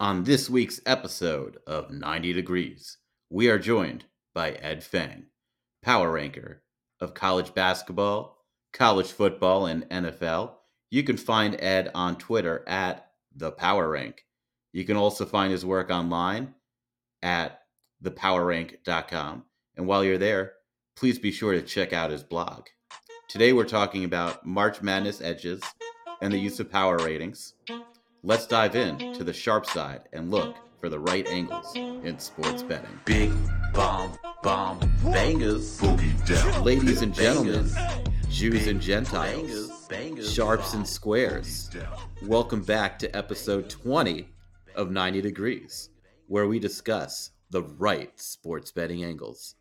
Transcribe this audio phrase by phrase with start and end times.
[0.00, 2.98] On this week's episode of 90 Degrees,
[3.30, 5.26] we are joined by Ed Feng,
[5.82, 6.62] power ranker
[7.00, 10.52] of college basketball, college football, and NFL.
[10.88, 14.24] You can find Ed on Twitter at the Power Rank.
[14.72, 16.54] You can also find his work online
[17.20, 17.62] at
[18.00, 19.46] thepowerrank.com.
[19.76, 20.52] And while you're there,
[20.94, 22.66] please be sure to check out his blog.
[23.28, 25.60] Today we're talking about March Madness edges
[26.22, 27.54] and the use of power ratings.
[28.28, 32.62] Let's dive in to the sharp side and look for the right angles in sports
[32.62, 33.00] betting.
[33.06, 33.32] Big
[33.72, 35.80] bomb bomb bangers.
[35.80, 36.62] Boogie down.
[36.62, 37.70] Ladies and gentlemen,
[38.28, 39.88] Jews and Gentiles,
[40.30, 41.70] sharps and squares,
[42.22, 44.28] welcome back to episode 20
[44.74, 45.88] of 90 Degrees,
[46.26, 49.54] where we discuss the right sports betting angles.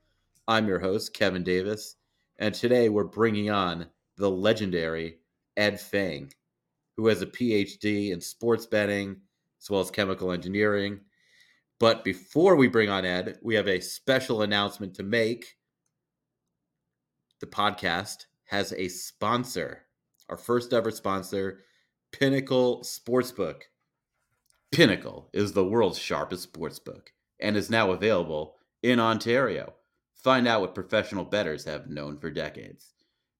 [0.45, 1.95] I'm your host, Kevin Davis,
[2.37, 3.85] and today we're bringing on
[4.17, 5.19] the legendary
[5.55, 6.33] Ed Feng,
[6.97, 9.21] who has a PhD in sports betting
[9.61, 10.99] as well as chemical engineering.
[11.79, 15.57] But before we bring on Ed, we have a special announcement to make.
[17.39, 19.83] The podcast has a sponsor,
[20.27, 21.63] our first ever sponsor,
[22.11, 23.61] Pinnacle Sportsbook.
[24.71, 27.09] Pinnacle is the world's sharpest sportsbook
[27.39, 29.73] and is now available in Ontario.
[30.15, 32.93] Find out what professional bettors have known for decades.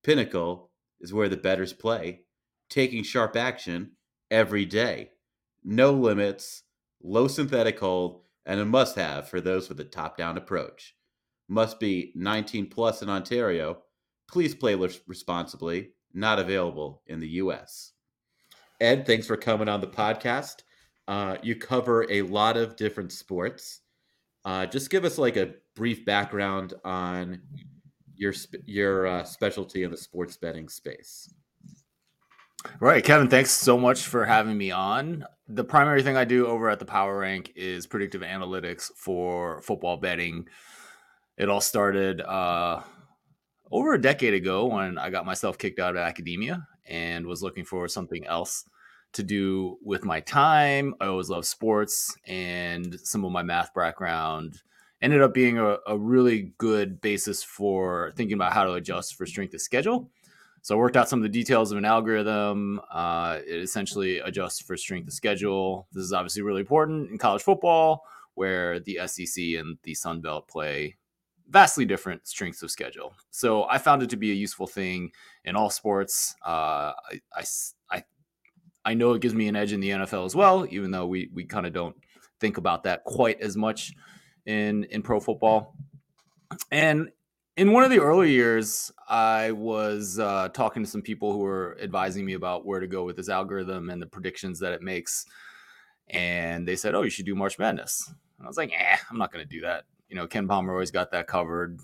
[0.04, 0.70] Pinnacle
[1.02, 2.22] is where the bettors play,
[2.70, 3.92] taking sharp action
[4.32, 5.12] every day.
[5.64, 6.64] No limits,
[7.02, 10.96] low synthetic hold, and a must have for those with a top down approach.
[11.50, 13.84] Must be 19 plus in Ontario.
[14.30, 15.92] Please play responsibly.
[16.14, 17.94] Not available in the US.
[18.80, 20.64] Ed, thanks for coming on the podcast.
[21.08, 23.82] Uh, you cover a lot of different sports.
[24.46, 27.42] Uh, just give us like a brief background on
[28.16, 28.34] your
[28.66, 31.34] your uh, specialty in the sports betting space.
[32.80, 35.26] Right, Kevin, thanks so much for having me on.
[35.48, 39.98] The primary thing I do over at the Power Rank is predictive analytics for football
[39.98, 40.48] betting.
[41.38, 42.82] It all started uh,
[43.72, 47.64] over a decade ago when I got myself kicked out of academia and was looking
[47.64, 48.66] for something else
[49.14, 50.96] to do with my time.
[51.00, 54.62] I always loved sports and some of my math background
[55.02, 59.26] ended up being a, a really good basis for thinking about how to adjust for
[59.26, 60.10] strength of schedule.
[60.62, 62.82] So I worked out some of the details of an algorithm.
[62.92, 65.88] Uh, it essentially adjusts for strength of schedule.
[65.94, 68.04] This is obviously really important in college football,
[68.34, 70.98] where the SEC and the Sun Belt play
[71.50, 73.14] vastly different strengths of schedule.
[73.32, 75.12] So I found it to be a useful thing
[75.46, 76.36] in all sports.
[76.46, 77.44] Uh, I, I,
[77.90, 78.04] I,
[78.84, 81.30] I know it gives me an edge in the NFL as well, even though we,
[81.34, 81.96] we kind of don't
[82.40, 83.94] think about that quite as much
[84.46, 85.76] in, in pro football.
[86.72, 87.10] And
[87.58, 91.76] in one of the early years, I was uh, talking to some people who were
[91.82, 95.26] advising me about where to go with this algorithm and the predictions that it makes.
[96.10, 99.18] And they said, "Oh, you should do March Madness." And I was like, "Eh, I'm
[99.18, 101.80] not going to do that." You know, Ken Pomeroy always got that covered.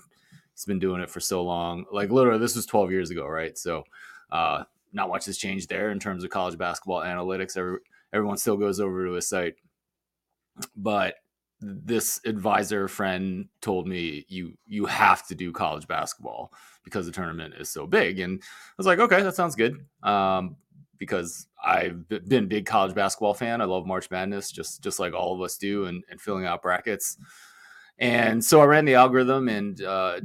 [0.54, 1.86] He's been doing it for so long.
[1.92, 3.58] Like literally, this was 12 years ago, right?
[3.58, 3.84] So,
[4.32, 4.64] uh,
[4.94, 7.58] not much has changed there in terms of college basketball analytics.
[7.58, 7.80] Every,
[8.14, 9.56] everyone still goes over to his site,
[10.76, 11.16] but
[11.64, 16.52] this advisor friend told me you you have to do college basketball
[16.84, 18.20] because the tournament is so big.
[18.20, 19.86] And i was like okay that sounds good.
[20.04, 20.58] Um,
[20.98, 23.62] because i've been a big college basketball fan.
[23.62, 26.62] I love march madness just just like all of us do and, and filling out
[26.62, 27.18] brackets.
[27.98, 30.20] And so i ran the algorithm and uh,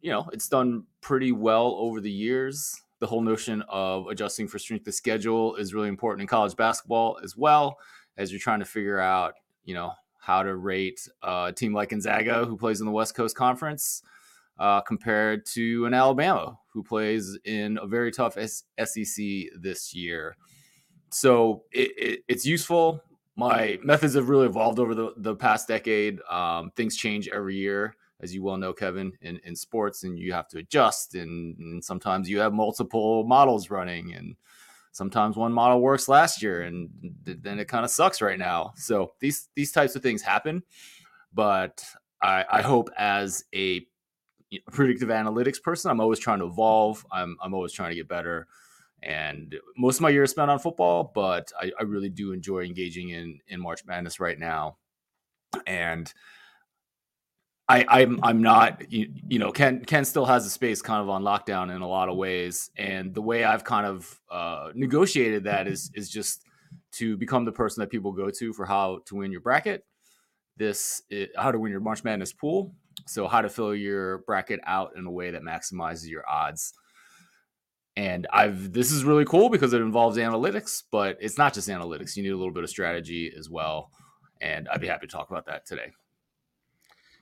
[0.00, 2.80] you know it's done pretty well over the years.
[2.98, 7.18] The whole notion of adjusting for strength of schedule is really important in college basketball
[7.22, 7.78] as well
[8.18, 9.34] as you're trying to figure out
[9.64, 13.34] you know how to rate a team like Gonzaga, who plays in the West Coast
[13.34, 14.02] Conference,
[14.58, 19.24] uh, compared to an Alabama, who plays in a very tough S- SEC
[19.58, 20.36] this year.
[21.08, 23.02] So it, it, it's useful.
[23.36, 26.20] My methods have really evolved over the, the past decade.
[26.30, 30.34] Um, things change every year, as you well know, Kevin, in, in sports, and you
[30.34, 31.14] have to adjust.
[31.14, 34.36] And, and sometimes you have multiple models running, and
[34.92, 36.90] sometimes one model works last year and
[37.24, 38.72] then it kind of sucks right now.
[38.76, 40.62] So these these types of things happen,
[41.32, 41.84] but
[42.22, 43.86] I, I hope as a
[44.72, 47.04] predictive analytics person, I'm always trying to evolve.
[47.12, 48.48] I'm I'm always trying to get better,
[49.02, 52.64] And most of my year is spent on football, but I, I really do enjoy
[52.64, 54.76] engaging in in March Madness right now.
[55.66, 56.12] And
[57.70, 61.08] I, I'm I'm not you, you, know Ken Ken still has the space kind of
[61.08, 65.44] on lockdown in a lot of ways, and the way I've kind of uh, negotiated
[65.44, 66.42] that is is just
[66.92, 69.84] to become the person that people go to for how to win your bracket.
[70.56, 72.74] This is how to win your March Madness pool.
[73.06, 76.74] So how to fill your bracket out in a way that maximizes your odds.
[77.96, 82.16] And I've this is really cool because it involves analytics, but it's not just analytics.
[82.16, 83.92] You need a little bit of strategy as well.
[84.40, 85.92] And I'd be happy to talk about that today.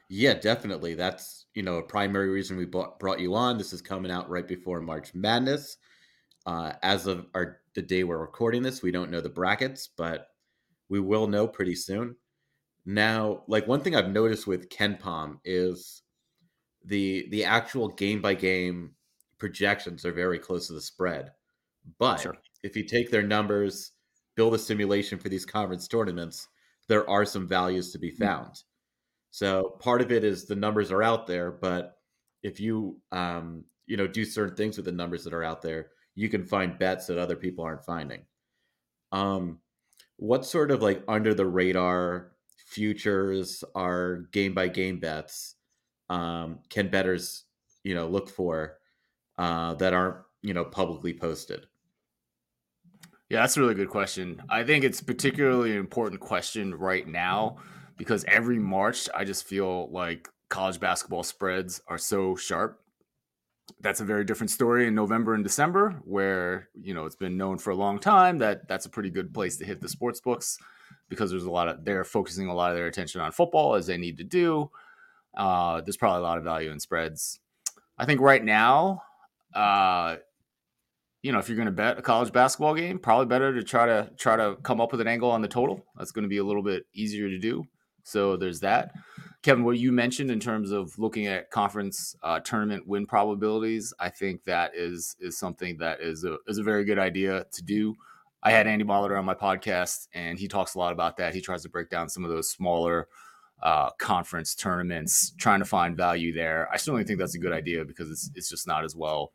[0.08, 0.94] Yeah, definitely.
[0.94, 3.58] That's you know a primary reason we brought, brought you on.
[3.58, 5.76] This is coming out right before March Madness.
[6.46, 10.28] Uh, as of our the day we're recording this, we don't know the brackets, but
[10.88, 12.16] we will know pretty soon.
[12.87, 16.02] Now, like one thing I've noticed with KenPom is
[16.84, 18.94] the the actual game by game
[19.38, 21.32] projections are very close to the spread.
[21.99, 22.37] But sure.
[22.62, 23.93] if you take their numbers,
[24.37, 26.49] build a simulation for these conference tournaments,
[26.88, 28.25] there are some values to be hmm.
[28.25, 28.62] found.
[29.38, 31.99] So part of it is the numbers are out there, but
[32.43, 35.90] if you um, you know do certain things with the numbers that are out there,
[36.17, 38.23] you can find bets that other people aren't finding.
[39.12, 39.61] Um,
[40.17, 42.32] what sort of like under the radar
[42.67, 45.55] futures are game by game bets
[46.11, 47.44] um, can bettors
[47.84, 48.79] you know look for
[49.38, 51.64] uh, that aren't you know publicly posted?
[53.29, 54.43] Yeah, that's a really good question.
[54.50, 57.58] I think it's particularly an important question right now
[57.99, 62.81] because every March I just feel like college basketball spreads are so sharp.
[63.81, 67.59] That's a very different story in November and December, where you know it's been known
[67.59, 70.56] for a long time that that's a pretty good place to hit the sports books
[71.11, 73.87] because there's a lot of they're focusing a lot of their attention on football as
[73.87, 74.71] they need to do.
[75.37, 77.41] Uh, there's probably a lot of value in spreads.
[77.99, 79.03] I think right now,
[79.55, 80.17] uh,
[81.23, 83.87] you know, if you're going to bet a college basketball game, probably better to try
[83.87, 85.85] to try to come up with an angle on the total.
[85.97, 87.65] That's going to be a little bit easier to do.
[88.08, 88.93] So there's that.
[89.43, 94.08] Kevin, what you mentioned in terms of looking at conference uh, tournament win probabilities, I
[94.08, 97.94] think that is is something that is a is a very good idea to do.
[98.43, 101.34] I had Andy Molitor on my podcast, and he talks a lot about that.
[101.34, 103.08] He tries to break down some of those smaller
[103.62, 106.69] uh, conference tournaments, trying to find value there.
[106.72, 109.32] I certainly think that's a good idea because it's it's just not as well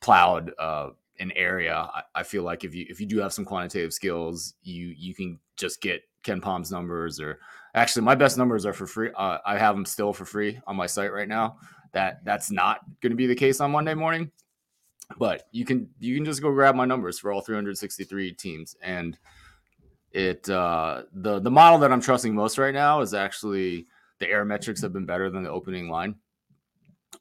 [0.00, 1.88] plowed uh, an area.
[1.94, 5.14] I, I, feel like if you if you do have some quantitative skills, you you
[5.14, 7.38] can just get KenPom's numbers or
[7.74, 9.10] actually my best numbers are for free.
[9.16, 11.56] Uh, I have them still for free on my site right now.
[11.92, 14.30] That that's not going to be the case on Monday morning,
[15.18, 19.18] but you can you can just go grab my numbers for all 363 teams and
[20.12, 23.86] it uh, the the model that I'm trusting most right now is actually
[24.18, 26.14] the air metrics have been better than the opening line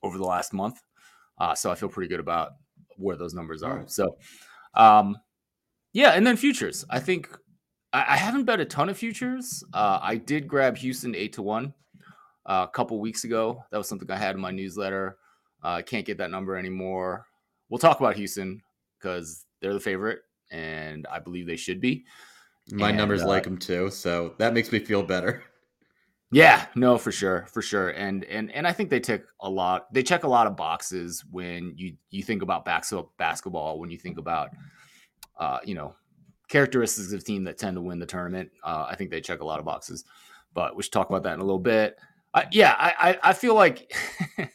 [0.04, 0.82] over the last month.
[1.38, 2.52] Uh, so I feel pretty good about
[2.98, 3.84] where those numbers are.
[3.88, 4.18] So,
[4.76, 5.18] um,
[5.94, 6.86] yeah, and then futures.
[6.90, 7.36] I think
[7.94, 9.64] I, I haven't bet a ton of futures.
[9.74, 11.74] Uh, I did grab Houston eight to one
[12.46, 13.64] uh, a couple weeks ago.
[13.72, 15.18] That was something I had in my newsletter.
[15.64, 17.28] Uh, I can't get that number anymore.
[17.70, 18.62] We'll talk about Houston
[19.00, 22.06] because they're the favorite, and I believe they should be.
[22.72, 25.44] My and, numbers uh, like them too, so that makes me feel better.
[26.34, 29.94] Yeah, no, for sure, for sure, and and and I think they tick a lot.
[29.94, 33.80] They check a lot of boxes when you you think about basketball.
[33.80, 34.52] When you think about,
[35.38, 35.94] uh, you know,
[36.52, 38.52] characteristics of team that tend to win the tournament.
[38.64, 40.06] Uh, I think they check a lot of boxes,
[40.54, 41.98] but we should talk about that in a little bit.
[42.34, 43.94] Uh, yeah, I, I, I feel like
[44.38, 44.50] I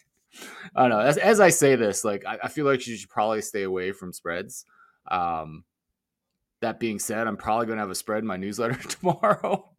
[0.74, 1.00] don't know.
[1.00, 3.92] As, as I say this, like I, I, feel like you should probably stay away
[3.92, 4.64] from spreads.
[5.10, 5.64] Um,
[6.60, 9.70] that being said, I'm probably going to have a spread in my newsletter tomorrow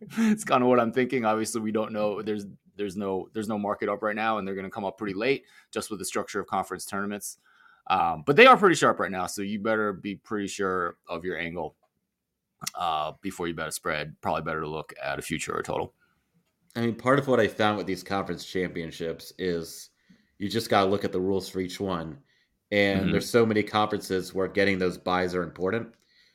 [0.00, 1.24] it's kind of what I'm thinking.
[1.24, 2.22] Obviously, we don't know.
[2.22, 2.46] There's
[2.76, 5.14] there's no there's no market up right now, and they're going to come up pretty
[5.14, 7.38] late just with the structure of conference tournaments.
[7.90, 11.24] Um, but they are pretty sharp right now, so you better be pretty sure of
[11.24, 11.76] your angle
[12.74, 14.14] uh, before you bet a spread.
[14.20, 15.94] Probably better to look at a future or a total.
[16.76, 19.90] I mean, part of what I found with these conference championships is
[20.38, 22.18] you just got to look at the rules for each one.
[22.70, 23.12] And mm-hmm.
[23.12, 25.88] there's so many conferences where getting those buys are important.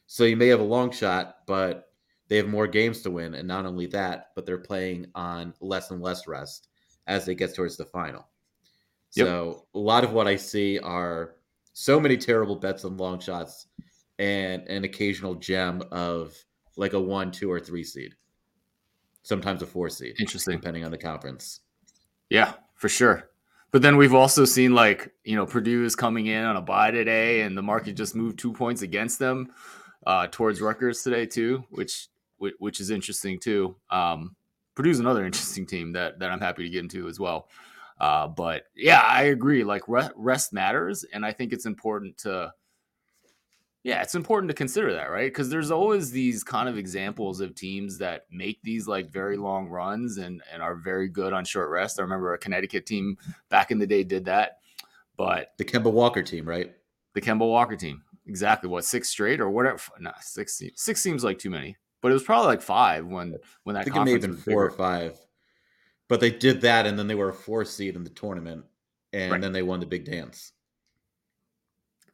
[0.08, 1.94] So you may have a long shot, but
[2.28, 3.36] they have more games to win.
[3.36, 6.70] And not only that, but they're playing on less and less rest
[7.08, 8.28] as they get towards the final.
[9.16, 9.28] Yep.
[9.28, 11.36] So a lot of what I see are
[11.74, 13.68] so many terrible bets on long shots
[14.20, 16.36] and an occasional gem of
[16.78, 18.14] like a one, two, or three seed.
[19.24, 20.16] Sometimes a four seed.
[20.20, 20.58] Interesting.
[20.58, 21.62] Depending on the conference.
[22.30, 23.30] Yeah, for sure.
[23.72, 26.92] But then we've also seen like, you know, Purdue is coming in on a buy
[26.92, 29.52] today and the market just moved two points against them
[30.06, 32.08] uh, towards Rutgers today too, which
[32.60, 33.76] which is interesting too.
[33.90, 34.36] Um,
[34.76, 37.48] Purdue's another interesting team that that I'm happy to get into as well.
[38.04, 39.64] Uh, but yeah, I agree.
[39.64, 42.52] Like rest matters, and I think it's important to
[43.84, 45.32] Yeah, it's important to consider that, right?
[45.32, 49.70] Because there's always these kind of examples of teams that make these like very long
[49.70, 51.98] runs and and are very good on short rest.
[51.98, 53.18] I remember a Connecticut team
[53.48, 54.58] back in the day did that,
[55.16, 56.74] but The Kemba Walker team, right?
[57.14, 59.80] the Kemba Walker team, exactly what six straight or whatever.
[60.00, 63.76] No, six six seems like too many, but it was probably like five when when
[63.76, 65.18] that I think it may have conference been four or five.
[66.14, 68.66] But they did that, and then they were a four seed in the tournament,
[69.14, 69.42] and Right.
[69.42, 70.52] then they won the big dance.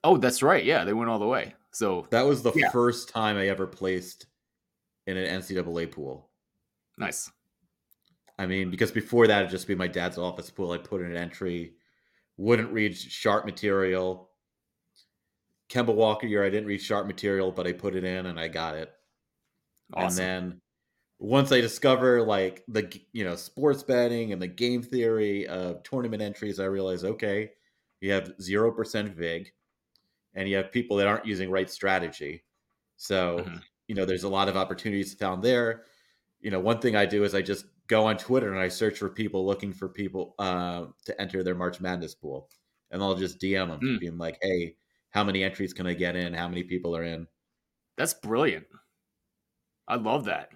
[0.05, 0.63] Oh, that's right.
[0.63, 1.53] Yeah, they went all the way.
[1.73, 2.71] So That was the Yeah.
[2.71, 4.27] first time I ever placed
[5.05, 6.31] in an NCAA pool.
[6.97, 7.29] nice.
[8.37, 10.71] I mean, because before that, it'd just be my dad's office pool.
[10.71, 11.75] I put in an entry,
[12.37, 14.31] wouldn't read sharp material.
[15.67, 18.47] Kemba Walker year, I didn't read sharp material, but I put it in and I
[18.47, 18.93] got it.
[19.93, 20.23] Awesome.
[20.23, 20.61] And then
[21.19, 26.21] once I discover like the you know sports betting and the game theory of tournament
[26.21, 27.53] entries, I realize okay,
[28.01, 29.51] you have zero percent vig,
[30.33, 32.45] and you have people that aren't using right strategy.
[32.97, 33.63] So Mhm.
[33.87, 35.85] you know there's a lot of opportunities found there.
[36.41, 38.99] You know, one thing I do is I just go on Twitter and I search
[38.99, 42.49] for people looking for people uh, to enter their March Madness pool,
[42.91, 43.99] and I'll just DM them, Mm.
[43.99, 44.77] being like, "Hey,
[45.11, 46.33] how many entries can I get in?
[46.33, 47.27] How many people are in?"
[47.97, 48.65] That's brilliant.
[49.89, 50.53] I love that.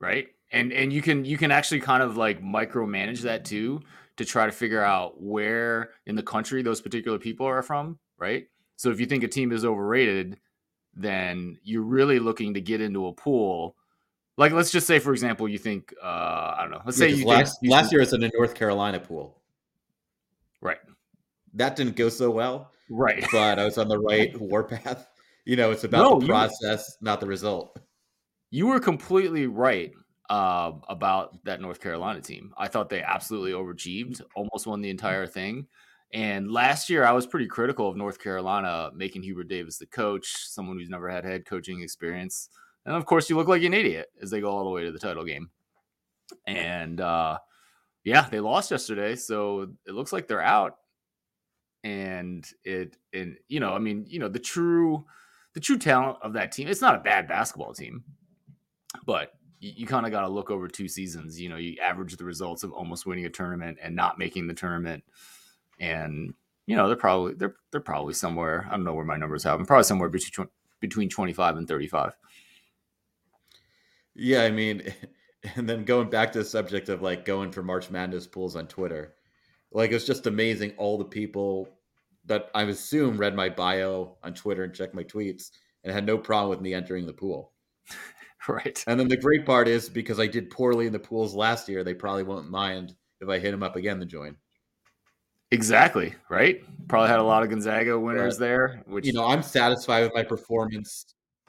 [0.00, 0.28] Right?
[0.52, 3.82] And and you can you can actually kind of like micromanage that too
[4.16, 8.46] to try to figure out where in the country those particular people are from, right?
[8.76, 10.38] So if you think a team is overrated,
[10.94, 13.76] then you're really looking to get into a pool.
[14.36, 16.82] Like let's just say for example you think uh I don't know.
[16.84, 19.40] Let's Yeah, say you last think last year it's in a North Carolina pool.
[20.60, 20.78] Right.
[21.54, 23.24] That didn't go so well, Right.
[23.32, 25.06] but I was on the right warpath.
[25.44, 27.78] You know, it's about No, the you- process, not the result.
[28.50, 29.92] You were completely right
[30.28, 32.52] uh, about that North Carolina team.
[32.56, 35.66] I thought they absolutely overachieved, almost won the entire thing.
[36.12, 40.48] And last year, I was pretty critical of North Carolina making Hubert Davis the coach,
[40.48, 42.48] someone who's never had head coaching experience.
[42.84, 44.92] And of course, you look like an idiot as they go all the way to
[44.92, 45.50] the title game.
[46.46, 47.38] And uh,
[48.02, 50.76] yeah, they lost yesterday, so it looks like they're out.
[51.84, 55.06] And it, and you know, I mean, you know, the true,
[55.54, 56.66] the true talent of that team.
[56.66, 58.04] It's not a bad basketball team
[59.04, 61.40] but you, you kind of got to look over two seasons.
[61.40, 64.54] You know, you average the results of almost winning a tournament and not making the
[64.54, 65.04] tournament,
[65.78, 66.34] and
[66.66, 68.66] you know they're probably they're they're probably somewhere.
[68.68, 69.58] I don't know where my numbers have.
[69.58, 70.48] I'm probably somewhere between
[70.80, 72.16] between 25 and 35.
[74.14, 74.82] Yeah, I mean,
[75.56, 78.66] and then going back to the subject of like going for March Madness pools on
[78.66, 79.14] Twitter,
[79.72, 81.68] like it's just amazing all the people
[82.26, 85.50] that I assume read my bio on Twitter and checked my tweets
[85.84, 87.52] and had no problem with me entering the pool.
[88.48, 88.82] right.
[88.86, 91.84] And then the great part is because I did poorly in the pools last year,
[91.84, 94.36] they probably won't mind if I hit them up again to join.
[95.50, 96.14] Exactly.
[96.28, 96.62] Right.
[96.88, 100.22] Probably had a lot of Gonzaga winners there, which you know, I'm satisfied with my
[100.22, 101.06] performance.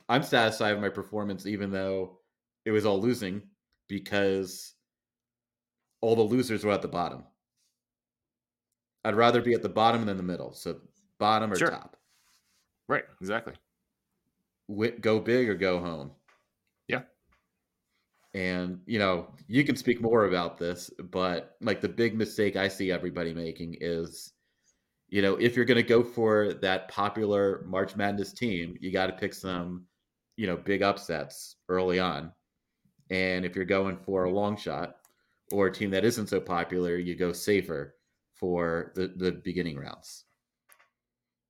[0.10, 2.20] I'm satisfied with my performance, even though
[2.66, 3.42] it was all losing,
[3.88, 4.74] because
[6.02, 7.24] all the losers were at the bottom.
[9.06, 10.54] I'd rather be at the bottom than the middle.
[10.54, 10.80] So
[11.20, 11.70] bottom or Sure.
[11.70, 11.98] top.
[12.88, 13.04] right.
[13.22, 13.54] Exactly.
[15.02, 16.12] Go big or go home.
[18.34, 22.68] And you know, you can speak more about this, but like the big mistake I
[22.68, 24.32] see everybody making is,
[25.10, 29.08] you know, if you're going to go for that popular March Madness team, you got
[29.08, 29.86] to pick some,
[30.38, 32.32] you know, big upsets early on.
[33.10, 34.96] And if you're going for a long shot
[35.52, 37.96] or a team that isn't so popular, you go safer
[38.36, 40.24] for the, the beginning rounds.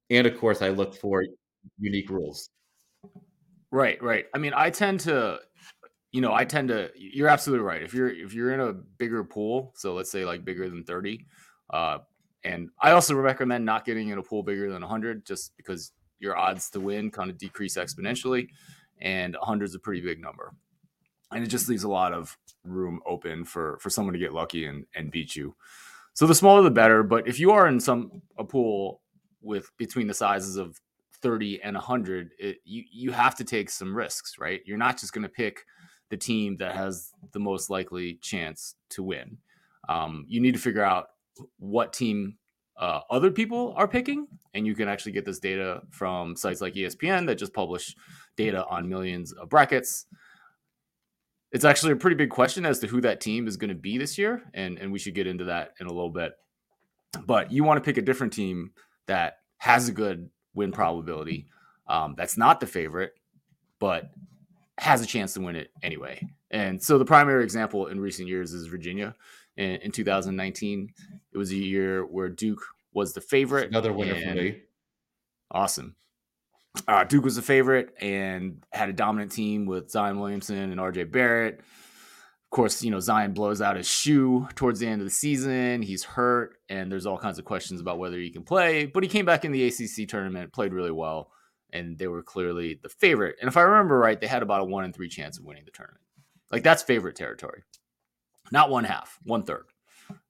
[0.10, 1.24] And of course, I look for
[1.78, 2.50] unique rules.
[3.70, 4.26] Right, right.
[4.34, 5.40] I mean, I tend to,
[6.12, 6.90] you know, I tend to.
[6.96, 7.82] You're absolutely right.
[7.82, 11.26] If you're if you're in a bigger pool, so let's say like bigger than thirty,
[11.70, 12.00] uh,
[12.44, 16.38] and I also recommend not getting in a pool bigger than hundred, just because your
[16.38, 18.48] odds to win kind of decrease exponentially,
[19.00, 20.54] and 100 is a pretty big number,
[21.32, 24.66] and it just leaves a lot of room open for for someone to get lucky
[24.66, 25.56] and and beat you.
[26.14, 27.04] So the smaller the better.
[27.04, 29.02] But if you are in some a pool
[29.42, 30.80] with between the sizes of
[31.22, 35.14] 30 and 100 it, you you have to take some risks right you're not just
[35.14, 35.66] going to pick
[36.12, 39.38] the team that has the most likely chance to win.
[39.90, 41.08] Um, you need to figure out
[41.58, 42.38] what team
[42.78, 46.74] uh, other people are picking and you can actually get this data from sites like
[46.74, 47.96] espn that just publish
[48.36, 50.06] data on millions of brackets.
[51.52, 53.98] It's actually a pretty big question as to who that team is going to be
[53.98, 56.34] this year and and we should get into that in a little bit.
[57.26, 58.72] But you want to pick a different team
[59.08, 61.48] that has a good win probability.
[61.88, 63.14] Um, that's not the favorite,
[63.80, 64.12] but
[64.82, 66.28] has a chance to win it anyway.
[66.50, 69.14] And so the primary example in recent years is Virginia.
[69.56, 70.92] In, in 2019,
[71.32, 73.70] it was a year where Duke was the favorite.
[73.70, 74.62] Another winner for me.
[75.52, 75.96] Awesome.
[76.88, 81.12] uh, Duke was a favorite and had a dominant team with Zion Williamson and RJ
[81.12, 81.60] Barrett.
[81.60, 85.84] Of course, you know, Zion blows out his shoe towards the end of the season.
[85.84, 88.88] He's hurt, and there's all kinds of questions about whether he can play.
[88.88, 91.32] But he came back in the ACC tournament, played really well,
[91.74, 93.38] and they were clearly the favorite.
[93.40, 95.66] And if I remember right, they had about a one in three chance of winning
[95.66, 96.02] the tournament.
[96.52, 97.64] Like that's favorite territory,
[98.52, 99.66] not one half, one third,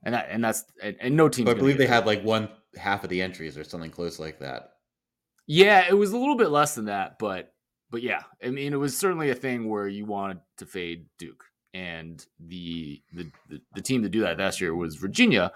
[0.03, 1.47] and that and that's and, and no team.
[1.47, 4.73] I believe they had like one half of the entries or something close like that.
[5.47, 7.53] Yeah, it was a little bit less than that, but
[7.89, 11.43] but yeah, I mean, it was certainly a thing where you wanted to fade Duke,
[11.73, 15.51] and the the the, the team to do that last year was Virginia,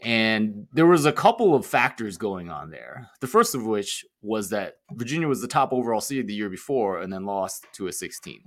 [0.00, 3.08] and there was a couple of factors going on there.
[3.20, 7.00] The first of which was that Virginia was the top overall seed the year before,
[7.00, 8.40] and then lost to a 16.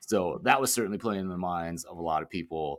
[0.00, 2.78] So that was certainly playing in the minds of a lot of people.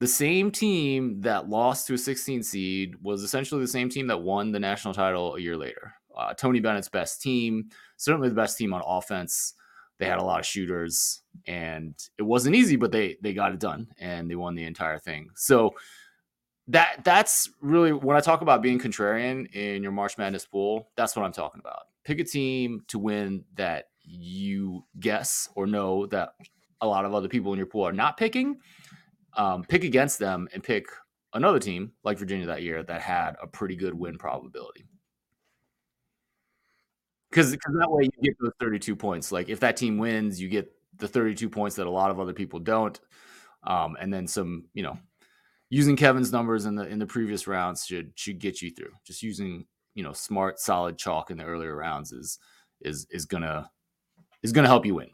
[0.00, 4.20] The same team that lost to a 16 seed was essentially the same team that
[4.20, 8.56] won the national title a year later uh, Tony Bennett's best team, certainly the best
[8.56, 9.54] team on offense.
[9.98, 13.60] They had a lot of shooters, and it wasn't easy, but they they got it
[13.60, 15.28] done and they won the entire thing.
[15.36, 15.74] So
[16.68, 20.88] that that's really when I talk about being contrarian in your March Madness pool.
[20.96, 21.82] That's what I'm talking about.
[22.04, 26.34] Pick a team to win that you guess or know that
[26.80, 28.58] a lot of other people in your pool are not picking.
[29.36, 30.86] Um, pick against them and pick
[31.32, 34.86] another team like Virginia that year that had a pretty good win probability
[37.34, 39.32] because that way you get those 32 points.
[39.32, 42.32] Like if that team wins, you get the 32 points that a lot of other
[42.32, 42.98] people don't,
[43.64, 44.66] um, and then some.
[44.72, 44.98] You know,
[45.74, 48.92] using Kevin's numbers in the in the previous rounds should should get you through.
[49.04, 52.38] Just using you know smart, solid chalk in the earlier rounds is
[52.82, 53.68] is is gonna
[54.44, 55.10] is gonna help you win.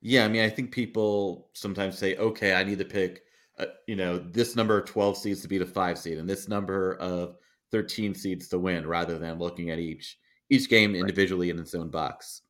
[0.00, 3.22] Yeah, I mean, I think people sometimes say, okay, I need to pick,
[3.60, 6.48] uh, you know, this number of 12 seeds to beat a five seed and this
[6.48, 7.36] number of
[7.70, 10.18] 13 seeds to win rather than looking at each
[10.50, 11.56] each game individually right.
[11.56, 12.42] in its own box.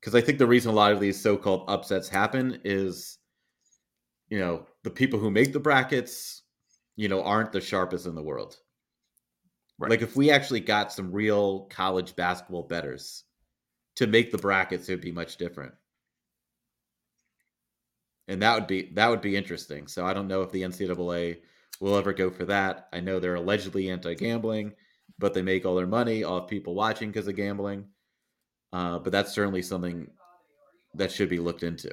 [0.00, 3.18] Because I think the reason a lot of these so-called upsets happen is,
[4.28, 6.42] you know, the people who make the brackets,
[6.96, 8.56] you know, aren't the sharpest in the world.
[9.78, 9.90] Right.
[9.90, 13.24] Like if we actually got some real college basketball bettors
[13.96, 15.72] to make the brackets, it would be much different.
[18.28, 19.86] And that would be that would be interesting.
[19.86, 21.38] So I don't know if the NCAA
[21.80, 22.88] will ever go for that.
[22.92, 24.74] I know they're allegedly anti-gambling
[25.18, 27.84] but they make all their money off people watching because of gambling.
[28.72, 30.08] Uh, but that's certainly something
[30.94, 31.90] that should be looked into.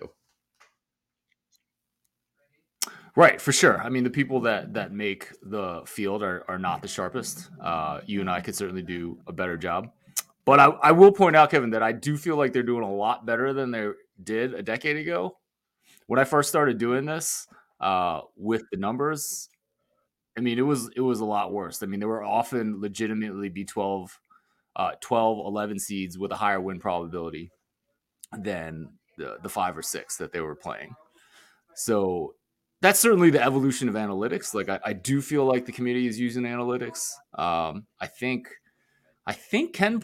[3.16, 3.82] Right, for sure.
[3.82, 7.50] I mean, the people that that make the field are are not the sharpest.
[7.60, 9.92] Uh, you and I could certainly do a better job.
[10.46, 12.92] But I, I will point out, Kevin, that I do feel like they're doing a
[12.92, 13.90] lot better than they
[14.24, 15.38] did a decade ago.
[16.08, 17.48] When I first started doing this
[17.80, 19.50] uh, with the numbers,
[20.38, 21.84] I mean, it was it was a lot worse.
[21.84, 24.20] I mean, there were often legitimately be 12,
[24.78, 27.52] uh, 12 11 seeds with a higher win probability
[28.38, 30.96] than the, the five or six that they were playing.
[31.76, 32.36] So
[32.82, 34.54] that's certainly the evolution of analytics.
[34.54, 37.12] Like I, I do feel like the community is using analytics.
[37.36, 38.50] Um, I think
[39.26, 40.04] I think Ken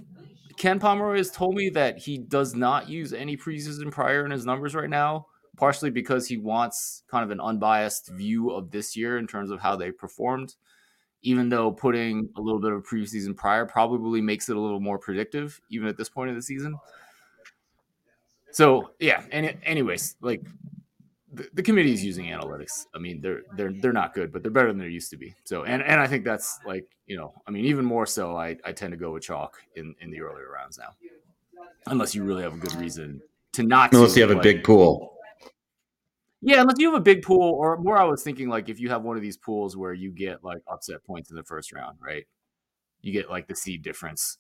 [0.58, 4.46] Ken Pomeroy has told me that he does not use any preseason prior in his
[4.46, 9.18] numbers right now partially because he wants kind of an unbiased view of this year
[9.18, 10.56] in terms of how they performed.
[11.24, 15.00] Even though putting a little bit of preseason prior probably makes it a little more
[15.00, 16.78] predictive, even at this point of the season.
[18.52, 20.42] So yeah, and anyways, like
[21.38, 22.86] the, the committee is using analytics.
[22.94, 25.34] I mean, they're they're they're not good, but they're better than they used to be.
[25.44, 28.58] So and and I think that's like you know, I mean, even more so, I
[28.66, 30.90] I tend to go with chalk in in the earlier rounds now,
[31.86, 33.22] unless you really have a good reason
[33.54, 33.94] to not.
[33.94, 35.14] Unless you have a big pool.
[36.42, 38.90] Yeah, unless you have a big pool, or more, I was thinking like if you
[38.90, 41.98] have one of these pools where you get like upset points in the first round,
[42.00, 42.26] right?
[43.02, 44.38] You get like the seed difference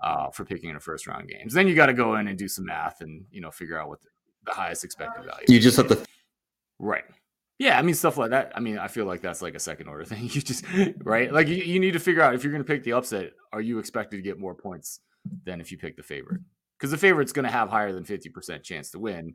[0.00, 1.52] uh, for picking in a first round games.
[1.52, 3.88] Then you got to go in and do some math and you know figure out
[3.88, 4.08] what the,
[4.46, 5.44] the highest expected value.
[5.48, 6.04] You just have to,
[6.80, 7.04] right?
[7.58, 8.52] Yeah, I mean stuff like that.
[8.54, 10.22] I mean, I feel like that's like a second order thing.
[10.24, 10.64] You just
[11.02, 13.32] right, like you, you need to figure out if you're going to pick the upset,
[13.52, 15.00] are you expected to get more points
[15.44, 16.40] than if you pick the favorite?
[16.78, 19.34] Because the favorite's going to have higher than fifty percent chance to win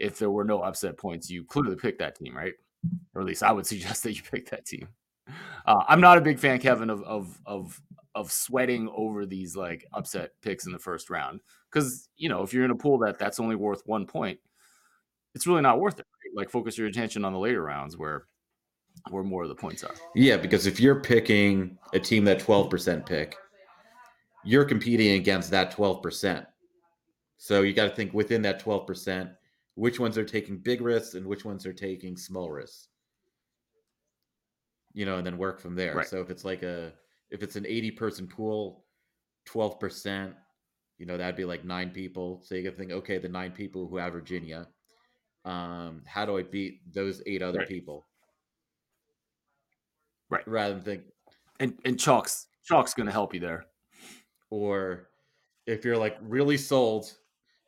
[0.00, 2.54] if there were no upset points, you clearly pick that team, right?
[3.14, 4.88] Or at least I would suggest that you pick that team.
[5.66, 7.80] Uh, I'm not a big fan, Kevin, of of of
[8.16, 12.52] of sweating over these like upset picks in the first round because you know if
[12.52, 14.40] you're in a pool that that's only worth one point,
[15.34, 16.06] it's really not worth it.
[16.24, 16.36] Right?
[16.36, 18.26] Like focus your attention on the later rounds where
[19.10, 19.94] where more of the points are.
[20.14, 23.36] Yeah, because if you're picking a team that 12% pick,
[24.44, 26.44] you're competing against that 12%.
[27.38, 29.30] So you got to think within that 12%,
[29.76, 32.88] which ones are taking big risks and which ones are taking small risks
[34.92, 36.08] you know and then work from there right.
[36.08, 36.92] so if it's like a
[37.30, 38.84] if it's an 80 person pool
[39.48, 40.32] 12%,
[40.98, 42.42] you know, that'd be like nine people.
[42.44, 44.68] So you can think, okay, the nine people who have Virginia,
[45.44, 47.66] um, how do I beat those eight other Right.
[47.66, 48.08] people?
[50.30, 50.46] Right.
[50.46, 51.04] Rather than think,
[51.60, 53.66] And and chalk's chalk's going to help you there.
[54.50, 55.10] or
[55.66, 57.16] if you're like really sold,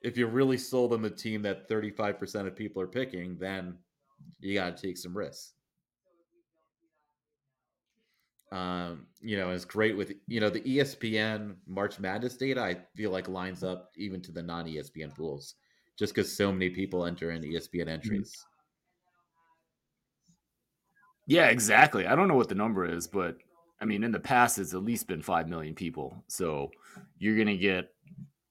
[0.03, 3.79] if you're really sold on the team that 35% of people are picking, then
[4.41, 5.55] you got to take some risks.
[8.51, 12.61] Um, you know, it's great with you know the ESPN March Madness data.
[12.61, 15.55] I feel like lines up even to the non E ESPN pools,
[16.03, 17.89] just because so many people enter in ESPN mm-hmm.
[17.91, 18.45] entries.
[21.29, 22.09] Yeah, exactly.
[22.09, 23.37] I don't know what the number is, but
[23.81, 26.25] I mean, in the past, it's at least been 5 million people.
[26.27, 26.73] So
[27.19, 27.95] you're going to get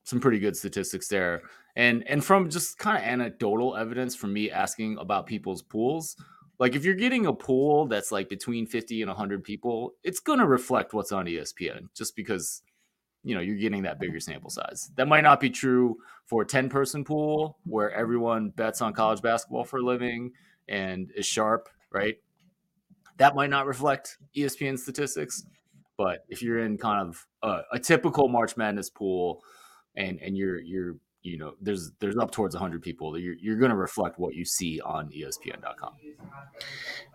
[0.06, 1.42] some pretty good statistics there.
[1.76, 6.16] And and from just kind of anecdotal evidence from me asking about people's pools,
[6.58, 10.40] like if you're getting a pool that's like between 50 and 100 people, it's going
[10.40, 12.62] to reflect what's on ESPN just because
[13.23, 14.91] you know, you're getting that bigger sample size.
[14.95, 19.21] That might not be true for a 10 person pool where everyone bets on college
[19.21, 20.31] basketball for a living
[20.67, 22.17] and is sharp, right?
[23.17, 25.43] That might not reflect ESPN statistics.
[25.97, 29.43] But if you're in kind of a, a typical March Madness pool
[29.95, 33.69] and and you're you're you know there's there's up towards 100 people, you're you're going
[33.69, 35.93] to reflect what you see on ESPN.com.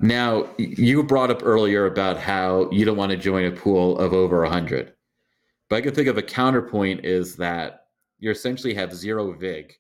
[0.00, 4.12] Now, you brought up earlier about how you don't want to join a pool of
[4.12, 4.92] over 100.
[5.68, 7.87] But I can think of a counterpoint is that
[8.18, 9.74] you essentially have zero VIG.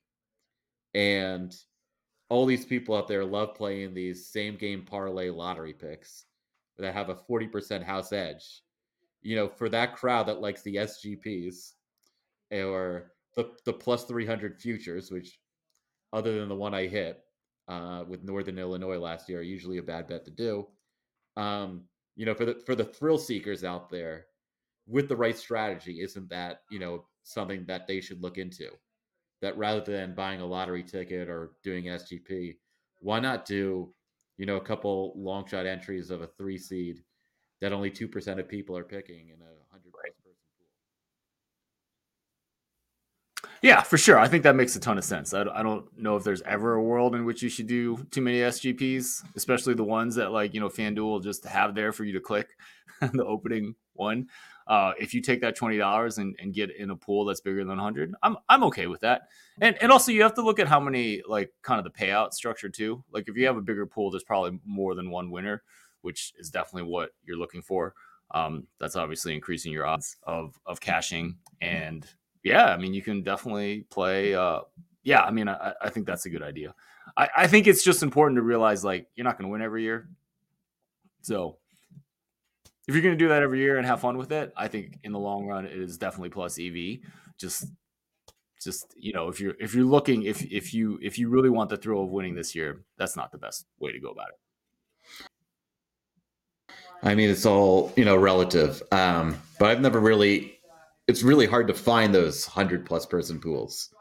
[0.94, 1.54] And
[2.28, 6.24] all these people out there love playing these same game parlay lottery picks
[6.78, 8.62] that have a 40% house edge.
[9.22, 11.72] You know, for that crowd that likes the SGPs
[12.52, 15.38] or the, the plus 300 futures, which
[16.12, 17.22] other than the one I hit
[17.68, 20.66] uh, with Northern Illinois last year, are usually a bad bet to do.
[21.36, 24.26] Um, you know, for the for the thrill seekers out there,
[24.86, 28.68] with the right strategy, isn't that you know something that they should look into?
[29.42, 32.56] That rather than buying a lottery ticket or doing SGP,
[33.00, 33.92] why not do
[34.38, 37.02] you know a couple long shot entries of a three seed
[37.60, 40.68] that only two percent of people are picking in a hundred plus person pool?
[43.62, 44.18] Yeah, for sure.
[44.18, 45.34] I think that makes a ton of sense.
[45.34, 48.20] I, I don't know if there's ever a world in which you should do too
[48.20, 52.12] many SGPs, especially the ones that like you know FanDuel just have there for you
[52.14, 52.48] to click
[53.00, 54.28] the opening one.
[54.66, 57.64] Uh, if you take that twenty dollars and, and get in a pool that's bigger
[57.64, 59.28] than hundred, I'm I'm okay with that.
[59.60, 62.32] And and also you have to look at how many like kind of the payout
[62.32, 63.04] structure too.
[63.12, 65.62] Like if you have a bigger pool, there's probably more than one winner,
[66.02, 67.94] which is definitely what you're looking for.
[68.32, 72.06] Um, that's obviously increasing your odds of of cashing and
[72.46, 74.32] yeah, I mean, you can definitely play.
[74.32, 74.60] Uh,
[75.02, 76.76] yeah, I mean, I, I think that's a good idea.
[77.16, 79.82] I, I think it's just important to realize like you're not going to win every
[79.82, 80.08] year.
[81.22, 81.58] So
[82.86, 84.98] if you're going to do that every year and have fun with it, I think
[85.02, 86.98] in the long run it is definitely plus EV.
[87.38, 87.66] Just,
[88.62, 91.68] just you know, if you're if you're looking if if you if you really want
[91.70, 95.26] the thrill of winning this year, that's not the best way to go about it.
[97.02, 98.82] I mean, it's all you know relative.
[98.92, 100.52] Um, but I've never really.
[101.06, 103.94] It's really hard to find those hundred plus person pools.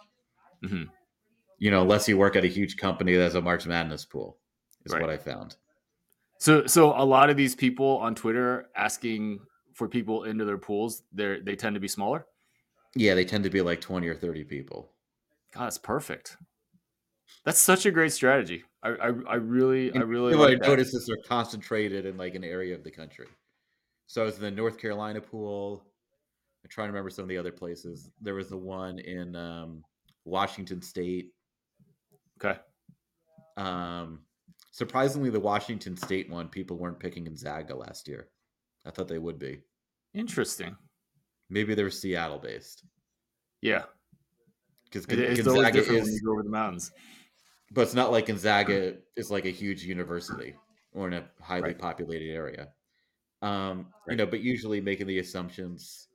[0.63, 0.89] Mhm.
[1.60, 4.39] You know, unless you work at a huge company that has a March Madness pool,
[4.86, 5.02] is Right.
[5.02, 5.56] what I found.
[6.39, 9.39] So so a lot of these people on Twitter asking
[9.74, 12.26] for people into their pools, they they tend to be smaller.
[12.95, 14.91] Yeah, they tend to be like twenty or thirty people.
[15.54, 16.38] God, that's perfect.
[17.43, 18.63] That's such a great strategy.
[18.84, 22.43] I I, I really I really like I noticed is they're concentrated in like an
[22.43, 23.28] area of the country.
[24.08, 25.84] So I was in the North Carolina pool.
[26.63, 28.10] I'm trying to remember some of the other places.
[28.21, 29.84] There was the one in um,
[30.26, 31.32] Washington State.
[32.43, 32.60] Okay.
[33.58, 34.24] Um,
[34.75, 38.27] surprisingly, the Washington State one, people weren't picking in Gonzaga last year.
[38.85, 39.61] I thought they would be.
[40.13, 40.75] Interesting.
[41.49, 42.83] Maybe they're Seattle based
[43.61, 43.85] Yeah.
[44.83, 46.91] because It, it's always Gonzaga different when you go over the mountains.
[47.71, 50.55] but it's not like Gonzaga is like a huge university
[50.93, 51.79] or in a highly Right.
[51.79, 52.73] populated area.
[53.41, 56.09] Um, You know, but usually making the assumptions,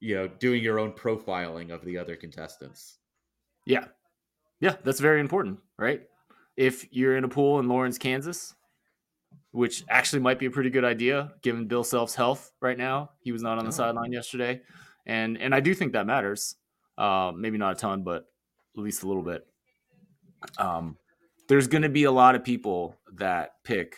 [0.00, 2.98] you know, doing your own profiling of the other contestants.
[3.64, 3.88] Yeah.
[4.60, 6.08] Yeah, that's very important, right?
[6.56, 8.54] If you're in a pool in Lawrence, Kansas,
[9.52, 13.10] which actually might be a pretty good idea given Bill Self's health right now.
[13.20, 13.72] He was not on the Oh.
[13.72, 14.62] sideline yesterday.
[15.06, 16.56] And and I do think that matters.
[16.98, 18.26] Uh, maybe not a ton, but
[18.76, 19.46] at least a little bit.
[20.58, 20.96] Um,
[21.48, 23.96] there's going to be a lot of people that pick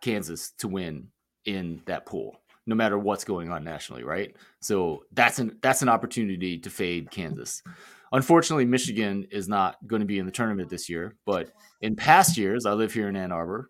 [0.00, 1.08] Kansas to win
[1.46, 4.34] in that pool, no matter what's going on nationally, right?
[4.60, 7.62] So that's an that's an opportunity to fade Kansas.
[8.14, 11.50] Unfortunately, Michigan is not going to be in the tournament this year, but
[11.80, 13.68] in past years, I live here in Ann Arbor.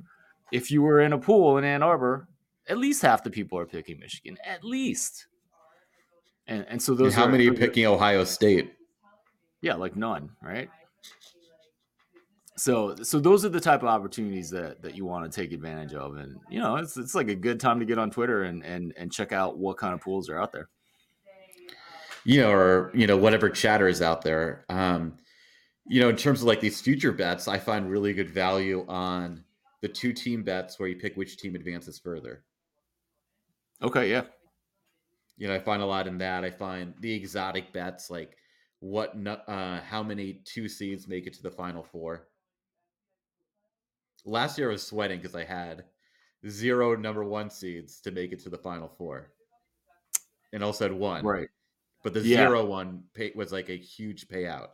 [0.53, 2.29] If you were in a pool in Ann Arbor,
[2.69, 4.37] at least half the people are picking Michigan.
[4.45, 5.29] At least.
[6.47, 8.75] And and so those how are, many are- picking Ohio State?
[9.63, 10.69] Yeah, like none, right?
[12.59, 15.95] So so those are the type of opportunities that that you want to take advantage
[15.95, 18.63] of, and you know it's it's like a good time to get on Twitter and
[18.63, 20.69] and and check out what kind of pools are out there.
[22.25, 24.65] You know, or you know, whatever chatter is out there.
[24.69, 25.17] Um,
[25.87, 29.45] you know, in terms of like these future bets, I find really good value on
[29.83, 32.45] the two team bets where you pick which team advances further.
[33.83, 34.23] Okay, yeah,
[35.37, 36.45] You know, I find a lot in that.
[36.45, 38.37] I find the exotic bets like
[38.81, 42.29] what, uh, how many two seeds make it to the final four.
[44.25, 45.85] Last year I was sweating because I had
[46.49, 49.33] zero number one seeds to make it to the final four,
[50.53, 51.25] and also had one.
[51.25, 51.49] right.
[52.05, 52.47] But the Yeah.
[52.47, 54.69] zero one pay, was like a huge payout.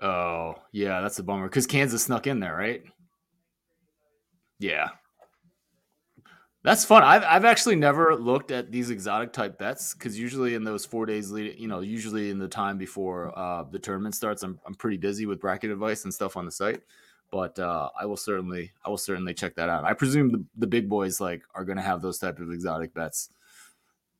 [0.00, 2.84] Oh, yeah, that's a bummer because Kansas snuck in there, right?
[4.60, 4.90] Yeah.
[6.64, 7.02] That's fun.
[7.02, 11.06] I've, I've actually never looked at these exotic type bets because usually in those four
[11.06, 14.74] days leading, you know, usually in the time before uh, the tournament starts, I'm, I'm
[14.74, 16.82] pretty busy with bracket advice and stuff on the site.
[17.32, 19.84] But uh, I will certainly I will certainly check that out.
[19.84, 22.92] I presume the, the big boys like are going to have those type of exotic
[22.92, 23.30] bets,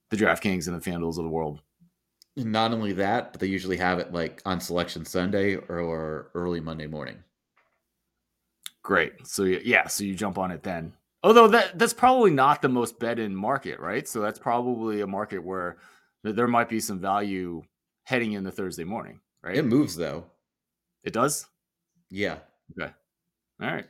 [0.08, 1.60] the DraftKings and the FanDuels of the world.
[2.36, 6.60] Not only that, but they usually have it like on Selection Sunday or, or early
[6.60, 7.22] Monday morning.
[8.82, 9.26] Great.
[9.26, 10.94] So yeah, so you jump on it then.
[11.22, 14.08] Although that that's probably not the most bet in market, right?
[14.08, 15.76] So that's probably a market where
[16.24, 17.62] there might be some value
[18.04, 19.56] heading into Thursday morning, right?
[19.56, 20.24] It moves though.
[21.04, 21.46] It does.
[22.10, 22.38] Yeah.
[22.76, 22.92] Okay.
[23.60, 23.86] All right.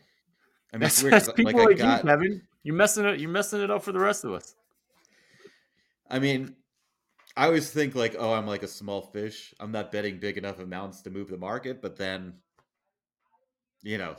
[0.75, 2.43] I mean, That's, it's weird 'cause, that's people like like, got, you, Kevin.
[2.65, 3.21] You're messing it.
[3.21, 4.55] You're messing it up for the rest of us.
[6.11, 6.55] I mean,
[7.37, 9.55] I always think like, oh, I'm like a small fish.
[9.59, 11.81] I'm not betting big enough amounts to move the market.
[11.81, 12.35] But then,
[13.83, 14.17] you know,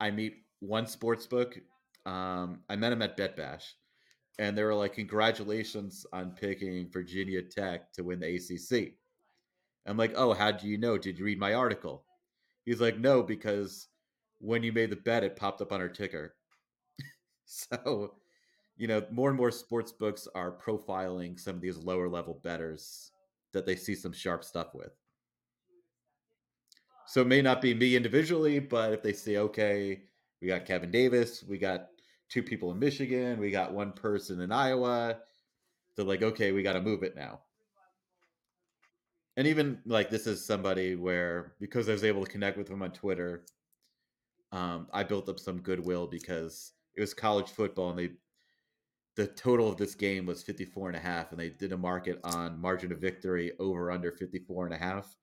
[0.00, 1.58] I meet one sports book.
[2.06, 3.74] Um, I met him at Bet Bash,
[4.38, 8.96] and they were like, "Congratulations on picking Virginia Tech to win the ACC."
[9.86, 10.98] I'm like, "Oh, how do you know?
[10.98, 12.06] Did you read my article?"
[12.66, 13.88] He's like, "No, because
[14.40, 16.36] when you made the bet, it popped up on our ticker."
[17.46, 18.16] so,
[18.76, 23.12] you know, more and more sports books are profiling some of these lower level bettors
[23.52, 24.92] that they see some sharp stuff with.
[27.06, 30.02] So it may not be me individually, but if they say, okay,
[30.40, 31.88] we got Kevin Davis, we got
[32.28, 35.18] two people in Michigan, we got one person in Iowa,
[35.94, 37.40] they're like, okay, we got to move it now.
[39.36, 42.82] And even like this is somebody where because I was able to connect with him
[42.82, 43.44] on Twitter,
[44.52, 48.10] um, I built up some goodwill because it was college football and they
[49.16, 52.18] the total of this game was 54 and a half and they did a market
[52.24, 55.16] on margin of victory over under 54 and a half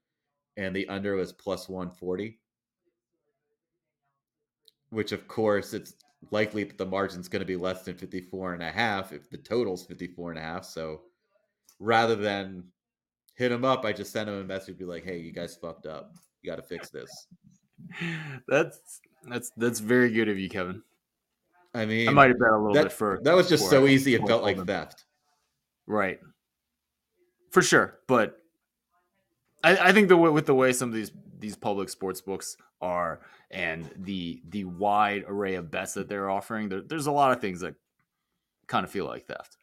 [0.57, 2.39] and the under was plus 140
[4.89, 5.95] which of course it's
[6.29, 9.37] likely that the margin's going to be less than 54 and a half if the
[9.37, 11.01] total's 54 and a half so
[11.79, 12.63] rather than
[13.35, 15.85] hit him up i just sent him a message be like hey you guys fucked
[15.85, 16.13] up.
[16.41, 17.27] You got to fix this.
[18.47, 20.81] That's that's that's very good of you, Kevin.
[21.73, 23.87] I mean I might have bet a little that, bit for that was just so
[23.87, 25.05] easy it felt like theft
[25.91, 26.19] Right.
[27.51, 28.37] For sure, but
[29.61, 33.19] I, I think the with the way some of these these public sports books are
[33.49, 37.41] and the the wide array of bets that they're offering, there, there's a lot of
[37.41, 37.75] things that
[38.67, 39.57] kind of feel like theft.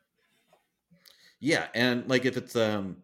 [1.40, 2.98] Yeah, and like if it's um,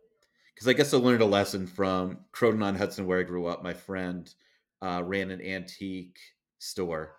[0.54, 3.62] because I guess I learned a lesson from Croton on Hudson where I grew up.
[3.62, 4.32] My friend
[4.82, 6.18] uh, ran an antique
[6.58, 7.16] store,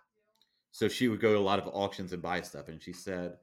[0.75, 2.67] so she would go to a lot of auctions and buy stuff.
[2.67, 3.37] And she said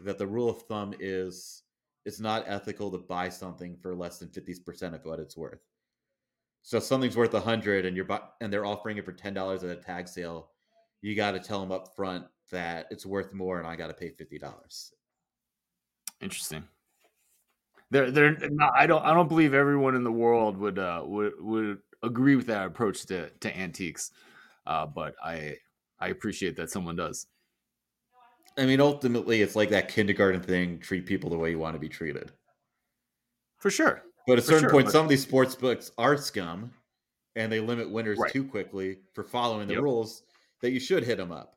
[0.00, 1.64] that the rule of thumb is
[2.06, 5.60] it's not ethical to buy something for less than fifty percent of what it's worth.
[6.62, 9.34] So if something's worth a hundred and you're bu- and they're offering it for ten
[9.34, 10.52] dollars at a tag sale,
[11.02, 13.92] you got to tell them up front that it's worth more, and I got to
[13.94, 14.94] pay fifty dollars.
[16.22, 16.64] Interesting.
[17.90, 21.34] They're they're not, I don't I don't believe everyone in the world would uh would
[21.38, 24.10] would agree with that approach to to antiques,
[24.66, 25.56] uh, but I
[26.00, 27.26] I appreciate that someone does.
[28.56, 31.80] I mean, ultimately, it's like that kindergarten thing: treat people the way you want to
[31.80, 32.32] be treated.
[33.58, 34.02] For sure.
[34.26, 36.72] But at a certain sure, point, but- some of these sports books are scum,
[37.36, 38.32] and they limit winners Right.
[38.32, 39.82] too quickly for following the Yep.
[39.82, 40.22] rules.
[40.60, 41.56] That you should hit them up.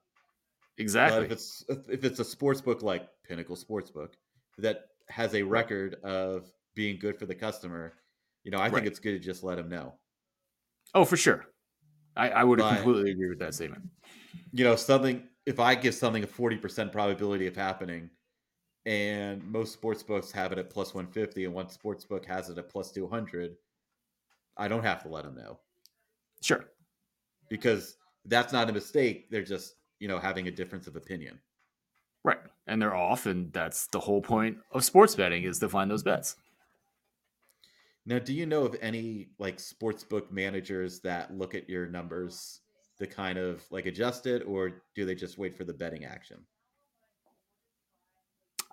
[0.77, 1.21] Exactly.
[1.21, 4.13] But if it's if it's a sports book like Pinnacle Sportsbook
[4.59, 7.97] that has a record of being good for the customer,
[8.43, 9.99] you know, I think it's good to just let them know.
[10.93, 11.47] Oh, for sure.
[12.15, 13.89] I, I would But- completely agree with that statement.
[14.53, 18.09] You know, something if I give something a forty percent probability of happening,
[18.85, 22.49] and most sports books have it at plus one fifty, and one sports book has
[22.49, 23.55] it at plus two hundred,
[24.57, 25.59] I don't have to let them know
[26.41, 26.65] Sure.
[27.49, 27.95] because
[28.25, 29.29] that's not a mistake.
[29.31, 31.39] They're just you know having a difference of opinion.
[32.23, 32.37] Right.
[32.67, 36.03] And they're off, and that's the whole point of sports betting is to find those
[36.03, 36.35] bets.
[38.05, 42.61] Now, do you know of any like sportsbook managers that look at your numbers
[42.97, 46.37] to kind of like adjust it, or do they just wait for the betting action?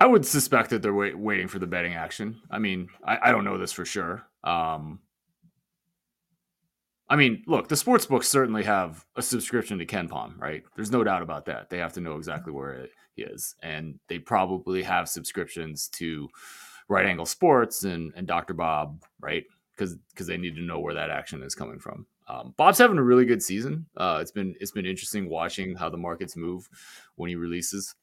[0.00, 2.40] I would suspect that they're wait, waiting for the betting action.
[2.50, 4.24] I mean, I, I don't know this for sure.
[4.44, 5.00] Um,
[7.10, 10.62] I mean, look, the sports books certainly have a subscription to KenPom, right?
[10.76, 11.70] There's no doubt about that.
[11.70, 16.28] They have to know exactly where it is, and they probably have subscriptions to
[16.88, 18.54] Right Angle Sports and and Dr.
[18.54, 19.44] Bob, right?
[19.76, 22.06] Because because they need to know where that action is coming from.
[22.28, 23.86] Um, Bob's having a really good season.
[23.96, 26.68] Uh, it's been it's been interesting watching how the markets move
[27.16, 27.94] when he releases.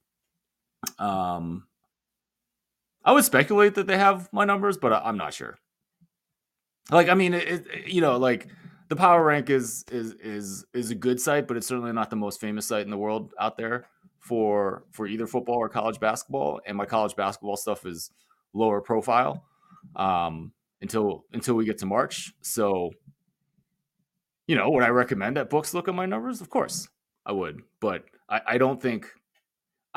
[0.99, 1.67] Um,
[3.03, 5.57] I would speculate that they have my numbers, but I, am not sure.
[6.91, 8.47] Like, I mean, it, it, you know, like
[8.89, 12.15] the Power Rank is is is is a good site, but it's certainly not the
[12.15, 13.87] most famous site in the world out there
[14.19, 16.61] for for either football or college basketball.
[16.65, 18.09] And my college basketball stuff is
[18.55, 19.43] lower profile
[19.95, 22.33] um, until until we get to March.
[22.41, 22.91] So,
[24.47, 26.41] you know, would I recommend that books look at my numbers?
[26.41, 26.87] Of course,
[27.25, 29.07] I would, but I, I don't think.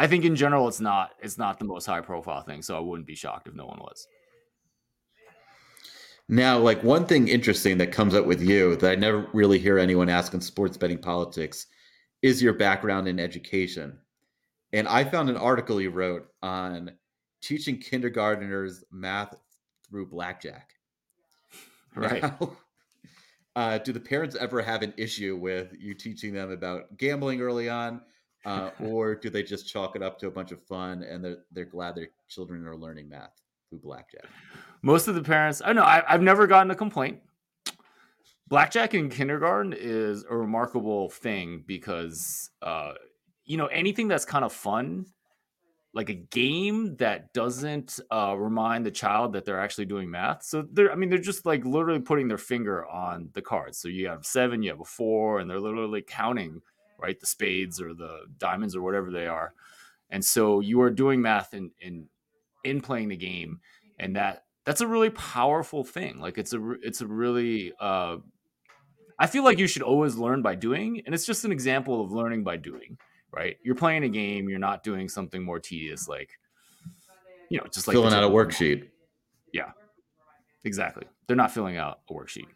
[0.00, 2.62] I think in general, it's not it's not the most high profile thing.
[2.62, 4.06] So I wouldn't be shocked if no one was.
[6.28, 9.78] Now, like one thing interesting that comes up with you that I never really hear
[9.78, 11.66] anyone ask in sports betting politics
[12.20, 13.98] is your background in education.
[14.72, 16.92] And I found an article you wrote on
[17.40, 19.34] teaching kindergarteners math
[19.88, 20.74] through blackjack.
[21.96, 22.22] Right.
[22.22, 22.56] Now,
[23.56, 27.68] uh, do the parents ever have an issue with you teaching them about gambling early
[27.68, 28.02] on?
[28.44, 31.38] Uh, or do they just chalk it up to a bunch of fun and they're,
[31.50, 33.32] they're glad their children are learning math
[33.68, 34.26] through blackjack?
[34.82, 37.20] most of the parents, I know I, I've never gotten a complaint.
[38.46, 42.92] Blackjack in kindergarten is a remarkable thing because, uh,
[43.44, 45.06] you know, anything that's kind of fun,
[45.94, 50.42] like a game that doesn't uh, remind the child that they're actually doing math.
[50.44, 53.78] So they're, I mean, they're just like literally putting their finger on the cards.
[53.78, 56.60] So you have seven, you have a four, and they're literally counting,
[56.98, 59.54] right, the spades or the diamonds or whatever they are.
[60.10, 62.08] And so you are doing math in in
[62.64, 63.60] in playing the game,
[63.98, 66.18] and that that's a really powerful thing.
[66.18, 68.18] Like it's a it's a really uh,
[69.18, 72.12] I feel like you should always learn by doing, and it's just an example of
[72.12, 72.98] learning by doing.
[73.32, 73.56] Right?
[73.62, 74.48] You're playing a game.
[74.48, 76.30] You're not doing something more tedious, like
[77.50, 78.88] you know, just like filling out a worksheet.
[79.52, 79.70] Yeah,
[80.64, 81.06] exactly.
[81.26, 82.48] They're not filling out a worksheet.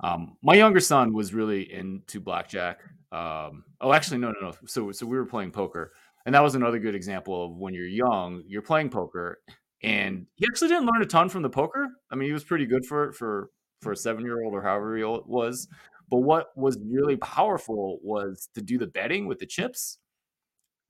[0.00, 2.80] Um, my younger son was really into blackjack.
[3.12, 4.52] Um, oh, actually, no, no, no.
[4.66, 5.92] So, so we were playing poker,
[6.26, 9.40] and that was another good example of when you're young, you're playing poker,
[9.82, 11.88] and he actually didn't learn a ton from the poker.
[12.10, 13.50] I mean, he was pretty good for it for
[13.82, 15.68] for a seven year old or however old it was.
[16.10, 19.98] But what was really powerful was to do the betting with the chips.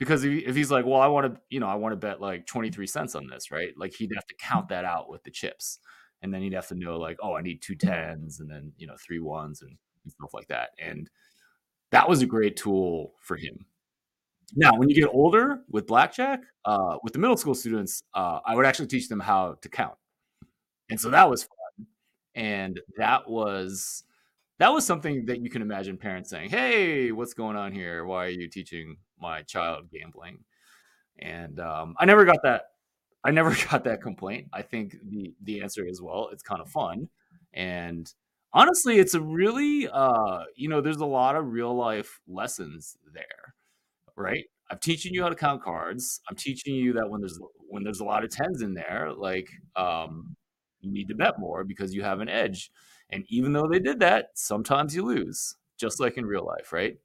[0.00, 2.46] Because if he's like, well, I want to, you know, I want to bet like
[2.46, 3.74] 23 cents on this, right?
[3.76, 5.78] Like he'd have to count that out with the chips.
[6.22, 8.86] And then he'd have to know, like, oh, I need two tens and then, you
[8.86, 9.76] know, three ones and,
[10.08, 10.70] stuff like that.
[10.78, 11.10] And
[11.92, 13.66] that was a great tool for him.
[14.56, 18.54] Now, when you get older with blackjack, uh, with the middle school students, uh, I
[18.54, 19.94] would actually teach them how to count,
[20.88, 21.86] and so that was fun.
[22.34, 24.04] And that was
[24.58, 28.04] that was something that you can imagine parents saying, "Hey, what's going on here?
[28.04, 30.44] Why are you teaching my child gambling?"
[31.18, 32.62] And um, I never got that.
[33.24, 34.48] I never got that complaint.
[34.52, 37.08] I think the the answer is well, it's kind of fun,
[37.54, 38.12] and
[38.52, 43.54] honestly, it's a really uh, you know, there's a lot of real life lessons there
[44.16, 44.44] right?
[44.70, 46.20] I'm teaching you how to count cards.
[46.28, 49.48] I'm teaching you that when there's when there's a lot of tens in there, like
[49.76, 50.36] um,
[50.80, 52.70] you need to bet more because you have an edge.
[53.10, 56.96] And even though they did that, sometimes you lose, just like in real life, right?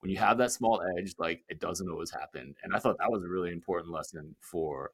[0.00, 2.54] When you have that small edge, like it doesn't always happen.
[2.62, 4.90] And I thought that was a really important lesson for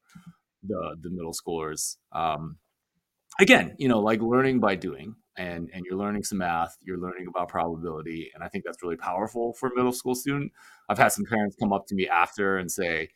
[0.62, 1.96] the the middle schoolers.
[2.12, 2.56] Um,
[3.40, 7.26] again, you know, like learning by doing and and you're learning some math, you're learning
[7.28, 10.52] about probability, and I think that's really powerful for a middle school student.
[10.88, 13.10] I've had some parents come up to me after and say,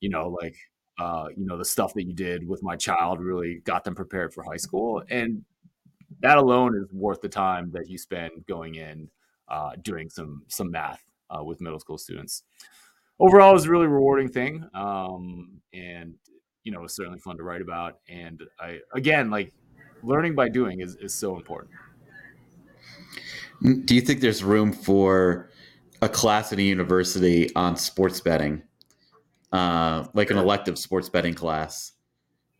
[0.00, 0.56] you know, like
[0.98, 4.34] uh, you know, the stuff that you did with my child really got them prepared
[4.34, 5.44] for high school, and
[6.20, 9.08] that alone is worth the time that you spend going in
[9.50, 12.42] uh, doing some some math uh, with middle school students.
[13.20, 16.14] Overall, it was a really rewarding thing, um, and
[16.68, 18.00] you know, it was certainly fun to write about.
[18.10, 19.54] And I, again, like
[20.02, 21.72] learning by doing is, is so important.
[23.86, 25.50] Do you think there's room for
[26.02, 28.62] a class at a university on sports betting,
[29.50, 31.92] uh, like an elective sports betting class?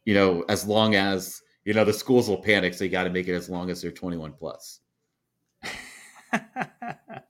[0.07, 3.11] You know, as long as you know the schools will panic, so you got to
[3.11, 4.81] make it as long as they're 21 plus.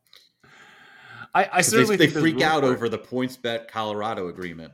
[1.34, 4.72] I, I certainly they, they freak out over the PointsBet Colorado agreement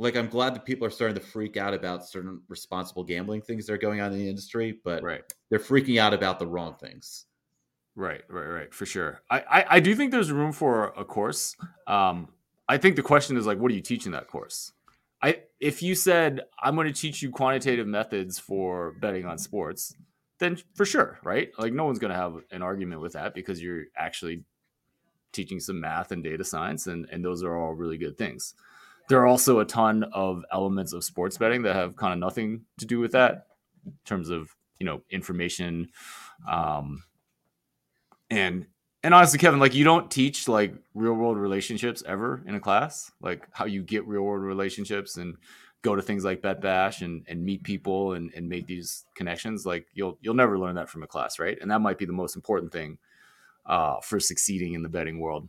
[0.00, 3.66] like I'm glad that people are starting to freak out about certain responsible gambling things
[3.66, 5.22] that are going on in the industry, but Right.
[5.50, 7.26] they're freaking out about the wrong things.
[7.94, 9.20] Right, right, right, for sure.
[9.30, 11.54] I, I, I do think there's room for a course.
[11.86, 12.28] Um,
[12.66, 14.72] I think the question is like, what are you teaching that course?
[15.22, 19.94] I if you said I'm going to teach you quantitative methods for betting on sports,
[20.40, 21.50] then for sure, right?
[21.58, 24.42] Like no one's going to have an argument with that because you're actually
[25.32, 28.54] teaching some math and data science, and and those are all really good things.
[29.08, 32.62] There are also a ton of elements of sports betting that have kind of nothing
[32.78, 33.46] to do with that
[33.86, 35.90] in terms of you know information.
[36.48, 37.04] Um,
[38.30, 38.66] and
[39.02, 43.10] and honestly kevin like you don't teach like real world relationships ever in a class
[43.20, 45.36] like how you get real world relationships and
[45.82, 49.64] go to things like bet bash and, and meet people and, and make these connections
[49.64, 52.12] like you'll you'll never learn that from a class right and that might be the
[52.12, 52.98] most important thing
[53.66, 55.48] uh, for succeeding in the betting world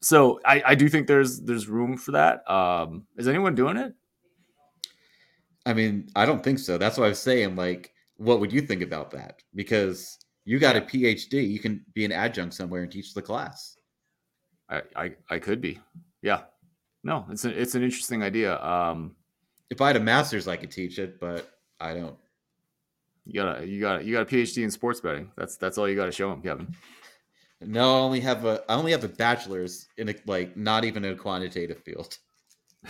[0.00, 3.94] so I, I do think there's there's room for that um, is anyone doing it
[5.64, 6.76] I mean, I don't think so.
[6.76, 9.42] That's why I was saying, like, what would you think about that?
[9.54, 13.76] Because you got a PhD, you can be an adjunct somewhere and teach the class.
[14.68, 15.78] I, I I could be
[16.22, 16.42] yeah
[17.04, 19.14] no it's a, it's an interesting idea um
[19.70, 21.48] If I had a master's, I could teach it, but
[21.80, 22.16] I don't.
[23.24, 25.30] You got a you got a, you got a PhD in sports betting.
[25.36, 26.74] That's that's all you got to show him, Kevin.
[27.62, 31.04] No, I only have a I only have a bachelor's in a, like not even
[31.04, 32.18] in a quantitative field.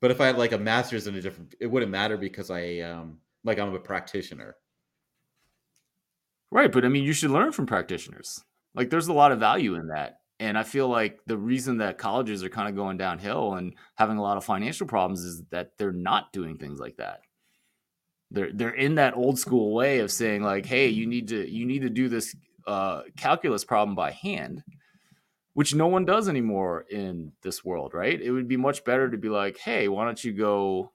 [0.00, 2.78] But if I had like a master's in a different, it wouldn't matter because I
[2.80, 4.56] um like I'm a practitioner.
[6.50, 8.42] Right, but I mean, you should learn from practitioners.
[8.74, 11.98] Like, there's a lot of value in that, and I feel like the reason that
[11.98, 15.72] colleges are kind of going downhill and having a lot of financial problems is that
[15.78, 17.22] they're not doing things like that.
[18.30, 21.66] They're they're in that old school way of saying like, hey, you need to you
[21.66, 22.36] need to do this
[22.66, 24.62] uh, calculus problem by hand,
[25.54, 28.20] which no one does anymore in this world, right?
[28.20, 30.92] It would be much better to be like, hey, why don't you go,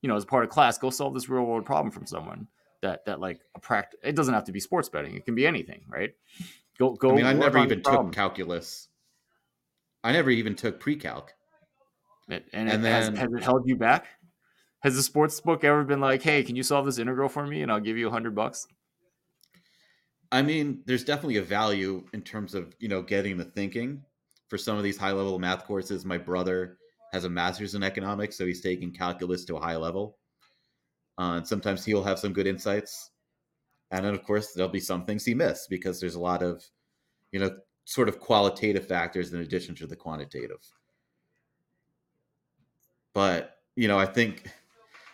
[0.00, 2.46] you know, as part of class, go solve this real world problem from someone
[2.80, 4.00] that that like a practice.
[4.02, 6.14] It doesn't have to be sports betting; it can be anything, right?
[6.78, 7.10] Go go.
[7.10, 8.08] I mean, I never even the problem.
[8.08, 8.88] took calculus.
[10.04, 11.32] I never even took pre-calc.
[12.28, 14.06] And, and, And it, has, has it held you back?
[14.80, 17.62] Has the sports book ever been like, "Hey, can you solve this integral for me,
[17.62, 18.66] and I'll give you a hundred bucks"?
[20.30, 24.02] I mean, there's definitely a value in terms of you know getting the thinking
[24.48, 26.04] for some of these high level math courses.
[26.04, 26.78] My brother
[27.12, 30.18] has a master's in economics, so he's taking calculus to a high level,
[31.18, 33.10] uh, and sometimes he'll have some good insights.
[33.90, 36.64] And then, of course, there'll be some things he missed because there's a lot of,
[37.32, 40.64] you know, sort of qualitative factors in addition to the quantitative.
[43.14, 44.50] But you know, I think,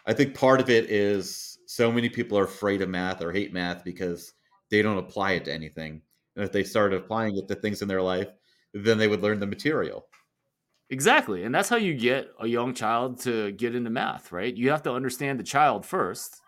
[0.07, 3.53] I think part of it is so many people are afraid of math or hate
[3.53, 4.35] math because
[4.71, 6.01] they don't apply it to anything.
[6.37, 8.29] And if they started applying it to things in their life,
[8.73, 10.07] then they would learn the material.
[10.91, 14.55] Exactly, and that's how you get a young child to get into math, right?
[14.55, 16.42] You have to understand the child first,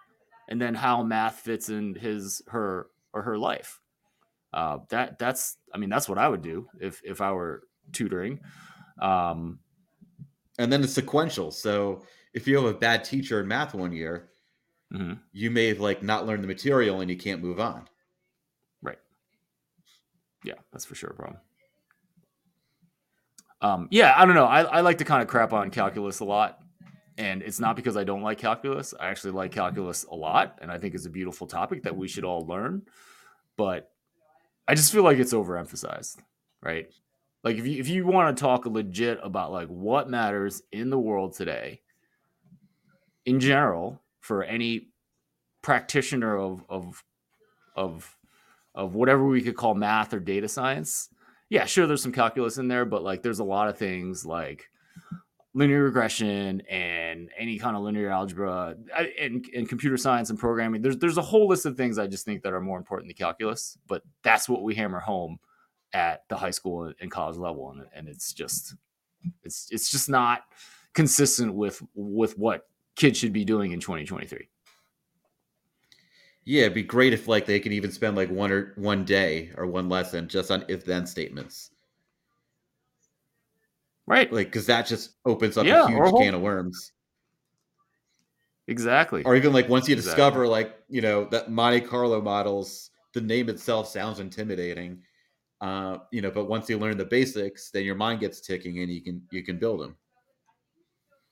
[0.49, 3.81] and then how math fits in his, her, or her life.
[4.53, 8.41] Uh, that that's, I mean, that's what I would do if if I were tutoring.
[9.01, 9.59] Um,
[10.59, 11.51] And then it's sequential.
[11.51, 14.31] So if you have a bad teacher in math one year,
[14.93, 15.19] mhm.
[15.33, 17.89] you may have like not learned the material and you can't move on.
[18.83, 18.99] Right.
[20.45, 21.41] Yeah, that's for sure a problem.
[23.61, 24.47] Um, yeah, I don't know.
[24.47, 26.61] I, I like to kind of crap on calculus a lot.
[27.17, 27.77] And it's not mm.
[27.77, 28.95] because I don't like calculus.
[28.99, 29.61] I actually like mm-hmm.
[29.61, 30.59] calculus a lot.
[30.61, 32.83] And I think it's a beautiful topic that we should all learn.
[33.57, 33.91] But
[34.67, 36.19] I just feel like it's overemphasized,
[36.63, 36.89] right?
[37.43, 40.99] Like if you if you want to talk legit about like what matters in the
[40.99, 41.83] world today,
[43.27, 44.89] in general, for any
[45.63, 47.05] practitioner of of
[47.77, 48.17] of
[48.75, 51.11] of whatever we could call math or data science.
[51.51, 54.71] Yeah, sure, there's some calculus in there, but like there's a lot of things like
[55.55, 58.77] linear regression and any kind of linear algebra
[59.21, 60.83] and, and computer science and programming.
[60.83, 63.17] There's there's a whole list of things I just think that are more important than
[63.17, 65.39] calculus, but that's what we hammer home
[65.93, 68.75] at the high school and college level, and, and it's just
[69.45, 70.43] it's it's just not
[70.93, 74.49] consistent with with what kids should be doing in 2023.
[76.47, 79.51] Yeah, it'd be great if like they could even spend like one or one day
[79.57, 81.71] or one lesson just on if then statements.
[84.07, 84.31] Right.
[84.33, 86.93] Like because that just opens up Yeah, a huge whole- can of worms.
[88.67, 89.23] Exactly.
[89.25, 90.11] Or even like once you Exactly.
[90.23, 95.03] discover like, you know, that Monte Carlo models, the name itself sounds intimidating.
[95.61, 98.91] Uh, you know, but once you learn the basics, then your mind gets ticking and
[98.91, 99.97] you can you can build them.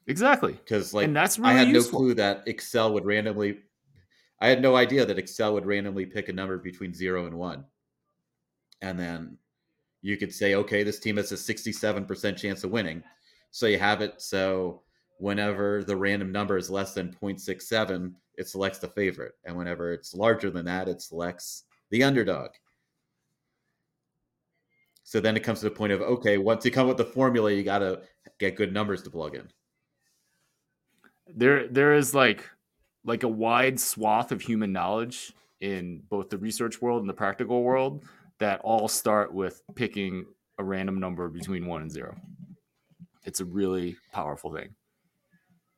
[0.06, 0.52] Exactly.
[0.52, 2.00] Because like and that's I had useful.
[2.00, 3.60] no clue that Excel would randomly.
[4.40, 7.64] I had no idea that Excel would randomly pick a number between zero and one,
[8.80, 9.38] and then
[10.02, 13.02] you could say, okay, this team has a sixty-seven percent chance of winning.
[13.50, 14.82] So you have it so
[15.18, 19.34] whenever the random number is less than 0.67, it selects the favorite.
[19.44, 22.50] And whenever it's larger than that, it selects the underdog.
[25.04, 27.12] So then it comes to the point of okay, once you come up with the
[27.12, 28.00] formula, you got to
[28.38, 29.48] get good numbers to plug in.
[31.28, 32.48] There, there is like
[33.04, 37.62] like a wide swath of human knowledge in both the research world and the practical
[37.62, 38.04] world
[38.42, 40.26] that all start with picking
[40.58, 42.16] a random number between one and zero.
[43.24, 44.74] It's a really powerful thing.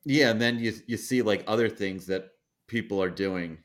[0.06, 2.30] Yeah, and then you you see like other things that
[2.66, 3.58] people are doing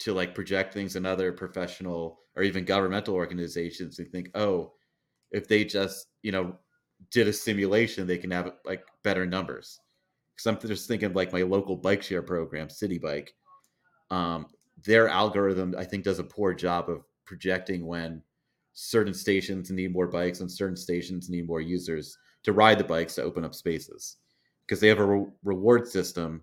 [0.00, 3.96] to like project things in other professional or even governmental organizations.
[3.96, 4.72] They think, oh,
[5.30, 6.56] if they just you know
[7.10, 9.78] did a simulation, they can have like better numbers.
[10.34, 13.34] Because I'm just thinking like my local bike share program, Citi Bike.
[14.10, 14.46] Um,
[14.82, 18.22] their algorithm, I think, does a poor job of projecting when
[18.72, 23.14] certain stations need more bikes and certain stations need more users to ride the bikes
[23.14, 24.16] to open up spaces
[24.66, 26.42] because they have a re- reward system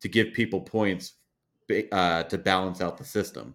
[0.00, 1.14] to give people points
[1.92, 3.54] uh, to balance out the system.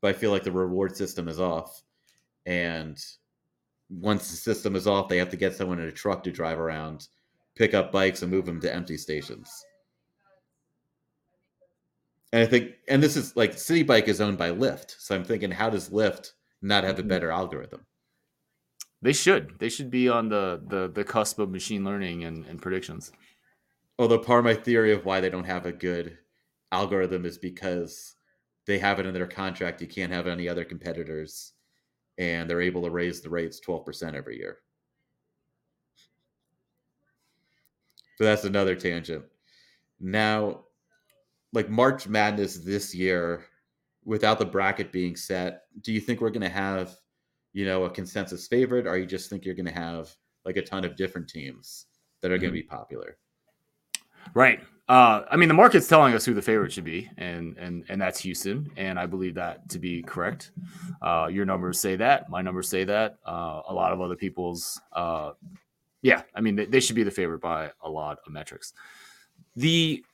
[0.00, 1.82] But I feel like the reward system is off,
[2.46, 2.98] and
[3.90, 6.58] once the system is off, they have to get someone in a truck to drive
[6.58, 7.08] around,
[7.54, 9.64] pick up bikes, and move them to empty stations.
[12.32, 15.24] And I think, and this is like Citi Bike is owned by Lyft, so I'm
[15.24, 17.08] thinking, how does Lyft not have a mm-hmm.
[17.08, 17.86] better algorithm?
[19.02, 19.58] They should.
[19.58, 23.12] They should be on the the, the cusp of machine learning and, and predictions.
[23.98, 26.18] Although part of my theory of why they don't have a good
[26.70, 28.14] algorithm is because
[28.66, 29.80] they have it in their contract.
[29.80, 31.54] You can't have any other competitors,
[32.18, 34.58] and they're able to raise the rates twelve percent every year.
[38.18, 39.24] So that's another tangent.
[39.98, 40.64] Now,
[41.52, 43.44] like March Madness this year,
[44.04, 46.96] without the bracket being set, do you think we're going to have
[47.52, 50.62] you know, a consensus favorite, or you just think you're going to have like a
[50.62, 51.86] ton of different teams
[52.20, 52.42] that are mm-hmm.
[52.42, 53.16] going to be popular?
[54.34, 54.60] Right.
[54.88, 58.00] Uh, I mean, the market's telling us who the favorite should be, and and and
[58.00, 60.50] that's Houston, and I believe that to be correct.
[61.00, 63.18] Uh, your numbers say that, my numbers say that.
[63.24, 65.32] Uh, a lot of other people's, uh,
[66.02, 68.72] yeah, I mean, they, they should be the favorite by a lot of metrics.
[69.54, 70.04] The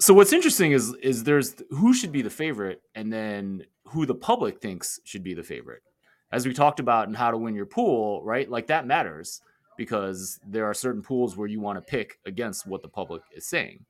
[0.00, 4.14] so what's interesting is is there's who should be the favorite, and then who the
[4.14, 5.82] public thinks should be the favorite
[6.30, 8.50] as we talked about and how to win your pool, right?
[8.50, 9.40] Like that matters
[9.76, 13.46] because there are certain pools where you want to pick against what the public is
[13.46, 13.84] saying.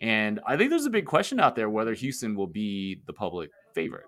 [0.00, 3.50] And I think there's a big question out there whether Houston will be the public
[3.74, 4.06] favorite.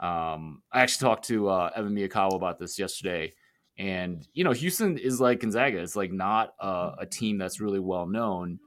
[0.00, 3.34] Um, I actually talked to uh, Evan Miyakawa about this yesterday.
[3.78, 5.78] And, you know, Houston is like Gonzaga.
[5.78, 8.60] It's like not a, a team that's really well known.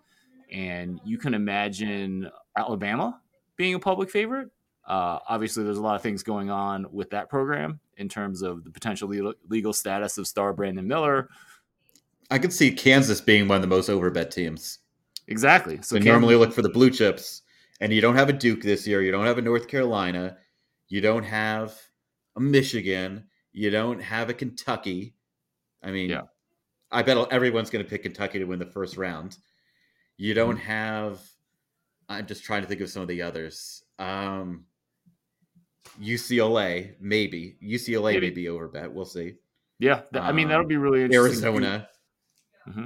[0.52, 3.20] And you can imagine Alabama
[3.56, 4.50] being a public favorite.
[4.88, 8.64] Uh, obviously, there's a lot of things going on with that program in terms of
[8.64, 9.08] the potential
[9.48, 11.30] legal, status of star Brandon Miller.
[12.30, 14.80] I could see Kansas being one of the most overbet teams.
[15.28, 15.78] Exactly.
[15.82, 17.44] So Kansas- normally look for the blue chips,
[17.80, 19.02] and you don't have a Duke this year.
[19.02, 20.38] You don't have a North Carolina.
[20.88, 21.78] You don't have
[22.36, 23.26] a Michigan.
[23.54, 25.14] You don't have a Kentucky.
[25.84, 26.24] I mean, yeah.
[26.92, 29.38] I bet everyone's going to pick Kentucky to win the first round.
[30.22, 30.68] You don't mm-hmm.
[30.68, 31.20] have.
[32.08, 33.82] I'm just trying to think of some of the others.
[33.98, 34.66] Um,
[36.00, 38.28] UCLA, maybe UCLA maybe.
[38.28, 38.92] may be overbet.
[38.92, 39.34] We'll see.
[39.80, 41.44] Yeah, I mean that'll be really um, interesting.
[41.44, 41.88] Arizona.
[42.70, 42.86] Mm-hmm.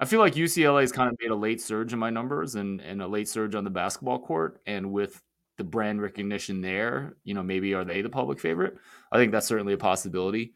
[0.00, 2.80] I feel like UCLA has kind of made a late surge in my numbers and
[2.80, 5.20] and a late surge on the basketball court, and with
[5.58, 8.78] the brand recognition there, you know, maybe are they the public favorite?
[9.12, 10.54] I think that's certainly a possibility.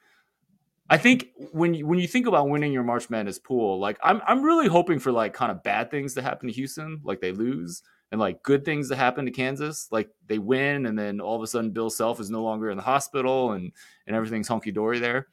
[0.90, 4.20] I think when you, when you think about winning your March Madness pool, like I'm
[4.26, 7.30] I'm really hoping for like kind of bad things to happen to Houston, like they
[7.30, 11.36] lose, and like good things that happen to Kansas, like they win, and then all
[11.36, 13.70] of a sudden Bill Self is no longer in the hospital, and
[14.08, 15.28] and everything's hunky dory there.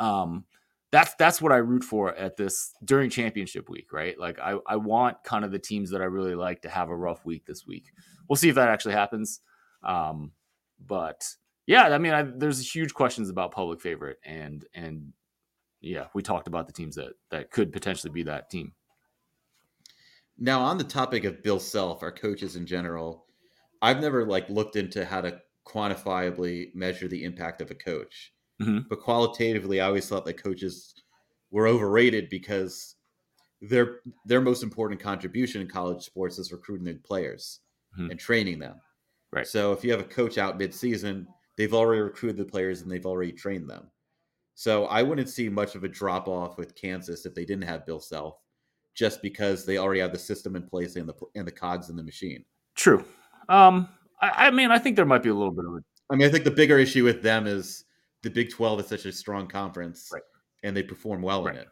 [0.00, 0.44] Um,
[0.90, 4.18] that's that's what I root for at this during championship week, right?
[4.18, 6.96] Like I I want kind of the teams that I really like to have a
[6.96, 7.92] rough week this week.
[8.28, 9.40] We'll see if that actually happens.
[9.84, 10.32] Um,
[10.84, 11.24] but
[11.68, 15.12] yeah, I mean, I, there's huge questions about public favorite, and and
[15.82, 18.72] yeah, we talked about the teams that that could potentially be that team.
[20.38, 23.26] Now, on the topic of Bill Self, our coaches in general,
[23.82, 28.32] I've never like looked into how to quantifiably measure the impact of a coach.
[28.62, 28.88] Mm-hmm.
[28.88, 30.94] But qualitatively, I always thought that coaches
[31.50, 32.94] were overrated because
[33.60, 37.60] their their most important contribution in college sports is recruiting the players
[37.92, 38.10] mm-hmm.
[38.10, 38.80] and training them.
[39.30, 39.46] Right.
[39.46, 41.28] So if you have a coach out mid-season,
[41.58, 43.90] they've already recruited the players and they've already trained them.
[44.54, 47.84] So I wouldn't see much of a drop off with Kansas if they didn't have
[47.84, 48.38] Bill Self
[48.94, 51.96] just because they already have the system in place and the and the cogs in
[51.96, 52.44] the machine.
[52.74, 53.04] True.
[53.48, 53.88] Um,
[54.20, 55.84] I, I mean, I think there might be a little bit of it.
[56.10, 57.84] I mean, I think the bigger issue with them is
[58.22, 60.22] the Big Twelve is such a strong conference, right.
[60.62, 61.54] and they perform well right.
[61.54, 61.68] in it.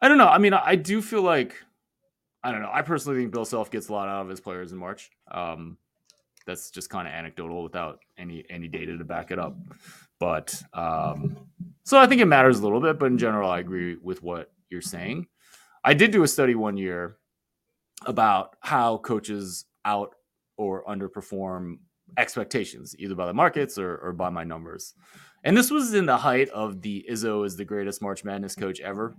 [0.00, 0.28] I don't know.
[0.28, 1.56] I mean, I do feel like
[2.44, 2.70] I don't know.
[2.72, 5.10] I personally think Bill Self gets a lot out of his players in March.
[5.30, 5.78] Um,
[6.46, 9.56] that's just kind of anecdotal without any any data to back it up.
[10.20, 11.36] But um,
[11.84, 12.98] so I think it matters a little bit.
[12.98, 15.26] But in general, I agree with what you're saying.
[15.84, 17.16] I did do a study one year
[18.06, 20.14] about how coaches out
[20.56, 21.78] or underperform
[22.16, 24.94] expectations, either by the markets or, or by my numbers.
[25.42, 28.80] And this was in the height of the Izzo is the greatest March Madness coach
[28.80, 29.14] ever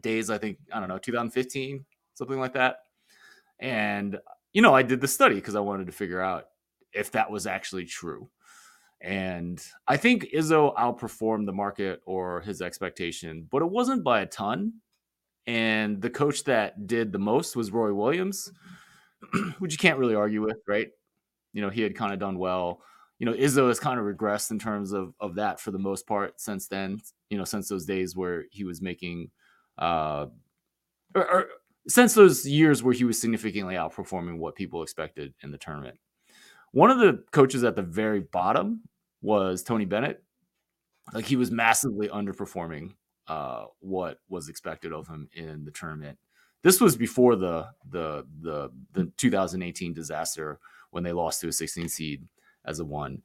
[0.00, 0.30] days.
[0.30, 2.78] I think I don't know 2015, something like that.
[3.58, 4.18] And
[4.54, 6.46] you know, I did the study because I wanted to figure out
[6.92, 8.30] if that was actually true.
[9.00, 14.26] And I think Izzo outperformed the market or his expectation, but it wasn't by a
[14.26, 14.74] ton.
[15.46, 18.50] And the coach that did the most was Roy Williams,
[19.58, 20.88] which you can't really argue with, right?
[21.52, 22.80] You know, he had kind of done well.
[23.18, 26.06] You know, Izzo has kind of regressed in terms of of that for the most
[26.06, 27.00] part since then.
[27.28, 29.30] You know, since those days where he was making,
[29.78, 30.26] uh,
[31.14, 31.48] or, or
[31.88, 35.98] since those years where he was significantly outperforming what people expected in the tournament.
[36.72, 38.80] One of the coaches at the very bottom
[39.22, 40.22] was Tony Bennett.
[41.12, 42.94] Like he was massively underperforming
[43.28, 46.18] uh, what was expected of him in the tournament.
[46.62, 50.58] This was before the the the the 2018 disaster
[50.90, 52.26] when they lost to a 16 seed
[52.64, 53.20] as a one.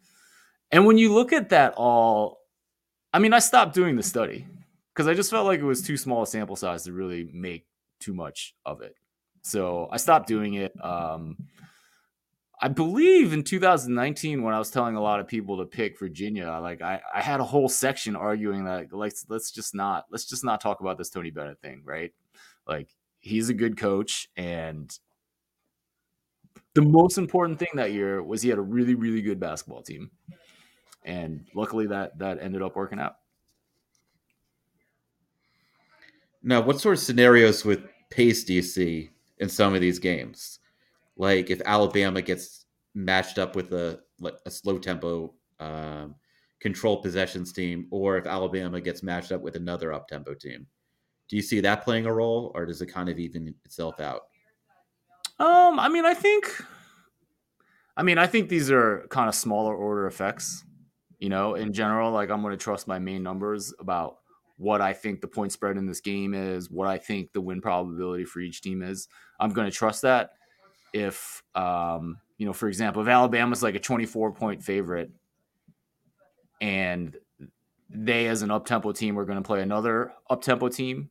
[0.71, 2.41] And when you look at that all,
[3.13, 4.45] I mean, I stopped doing the study
[4.93, 7.65] because I just felt like it was too small a sample size to really make
[7.99, 8.95] too much of it.
[9.41, 10.73] So I stopped doing it.
[10.83, 11.37] Um,
[12.61, 16.59] I believe in 2019 when I was telling a lot of people to pick Virginia,
[16.61, 20.43] like I, I had a whole section arguing that like let's just not let's just
[20.43, 22.11] not talk about this Tony Bennett thing, right?
[22.67, 22.89] Like
[23.19, 24.93] he's a good coach and
[26.75, 30.11] the most important thing that year was he had a really really good basketball team.
[31.05, 33.15] And luckily that that ended up working out.
[36.41, 39.09] Now, what sort of scenarios with pace do you see
[39.39, 40.59] in some of these games?
[41.17, 43.99] Like if Alabama gets matched up with a
[44.45, 46.15] a slow tempo um,
[46.59, 50.67] control possessions team, or if Alabama gets matched up with another up tempo team.
[51.27, 54.23] Do you see that playing a role, or does it kind of even itself out?
[55.37, 56.51] Um, I mean, I think,
[57.95, 60.65] I mean, I think these are kind of smaller order effects.
[61.19, 64.17] You know, in general, like I'm going to trust my main numbers about
[64.59, 67.61] what I think the point spread in this game is, what I think the win
[67.61, 69.07] probability for each team is.
[69.39, 70.31] I'm going to trust that.
[70.93, 75.11] If, um, you know, for example, if Alabama's like a 24 point favorite
[76.59, 77.15] and
[77.89, 81.09] they, as an up tempo team, are going to play another up tempo team,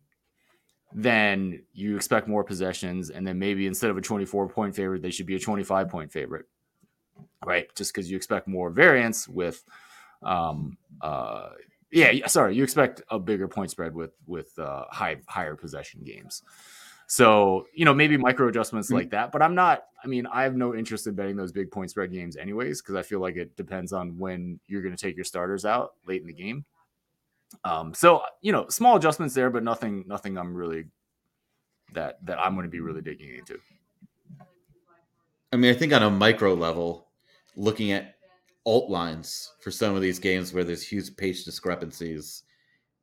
[0.92, 3.08] then you expect more possessions.
[3.08, 6.12] And then maybe instead of a 24 point favorite, they should be a 25 point
[6.12, 6.44] favorite,
[7.46, 7.74] right?
[7.74, 9.64] Just because you expect more variance with,
[10.22, 11.50] um, uh,
[11.90, 16.42] yeah, sorry, you expect a bigger point spread with with uh, high higher possession games.
[17.06, 18.96] So you know maybe micro adjustments mm-hmm.
[18.96, 19.84] like that, but I'm not.
[20.02, 22.94] I mean, I have no interest in betting those big point spread games anyways because
[22.94, 26.20] I feel like it depends on when you're going to take your starters out late
[26.20, 26.64] in the game.
[27.64, 30.36] Um, so you know, small adjustments there, but nothing, nothing.
[30.36, 30.84] I'm really
[31.94, 33.58] that that I'm going to be really digging into.
[35.50, 37.08] I mean, I think on a micro level,
[37.56, 38.16] looking at
[38.68, 42.42] alt lines for some of these games where there's huge pace discrepancies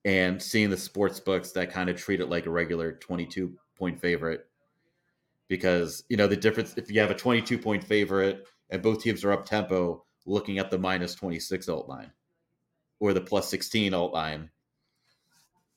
[0.05, 3.99] and seeing the sports books that kind of treat it like a regular 22 point
[3.99, 4.45] favorite.
[5.47, 9.23] Because you know the difference if you have a 22 point favorite and both teams
[9.23, 12.11] are up tempo looking at the minus 26 alt line
[12.99, 14.51] or the plus 16 alt line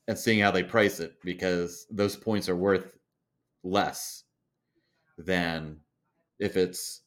[0.07, 2.99] and seeing how they price it because those points are worth
[3.65, 4.25] less
[5.17, 5.79] than
[6.39, 7.03] if it's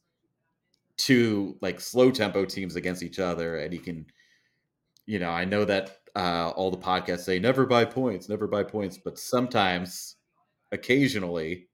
[1.01, 4.05] two like slow tempo teams against each other and you can
[5.07, 8.63] you know i know that uh, all the podcasts say never buy points never buy
[8.63, 10.17] points but sometimes
[10.71, 11.69] occasionally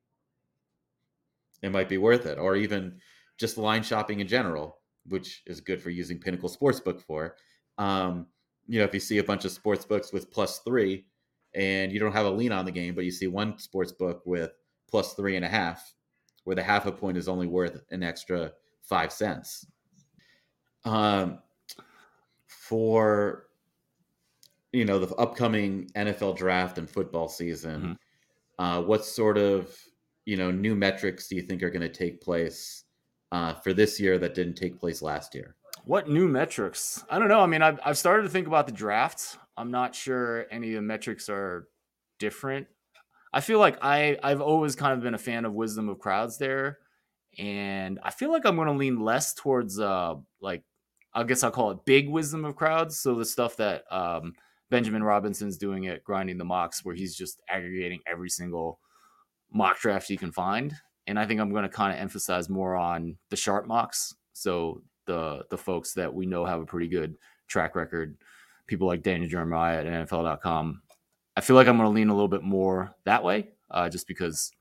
[1.62, 2.98] it might be worth it or even
[3.38, 7.36] just line shopping in general which is good for using pinnacle sportsbook for.
[7.78, 8.28] Um,
[8.68, 11.06] you know if you see a bunch of sports books with plus three
[11.56, 14.22] and you don't have a lean on the game but you see one sports book
[14.26, 14.52] with
[14.90, 15.94] plus three and a half
[16.44, 18.52] where the half a point is only worth an extra
[18.88, 19.66] five cents.
[20.86, 21.40] Um,
[22.48, 23.48] for
[24.74, 28.64] you know the upcoming NFL draft and football season, mm-hmm.
[28.64, 29.76] uh, what sort of
[30.26, 32.84] you know new metrics do you think are going to take place
[33.32, 35.56] uh, for this year that didn't take place last year?
[35.86, 37.04] What new metrics?
[37.10, 37.40] I don't know.
[37.40, 39.38] I mean, I've I've started to think about the draft.
[39.56, 41.68] I'm not sure any of the metrics are
[42.20, 42.68] different.
[43.34, 46.38] I feel like I I've always kind of been a fan of wisdom of crowds
[46.38, 46.80] there
[47.38, 50.64] and I feel like I'm going to lean less towards uh like
[51.14, 53.00] I guess I'll call it big wisdom of crowds.
[53.00, 54.34] So the stuff that um
[54.70, 58.80] Benjamin Robinson's doing at grinding the mocks, where he's just aggregating every single
[59.52, 60.74] mock draft you can find.
[61.08, 64.14] And I think I'm going to kind of emphasize more on the sharp mocks.
[64.34, 67.16] So the the folks that we know have a pretty good
[67.48, 68.18] track record,
[68.68, 70.82] people like Daniel Jeremiah at NFL.com.
[71.38, 74.08] I feel like I'm going to lean a little bit more that way, uh, just
[74.08, 74.52] because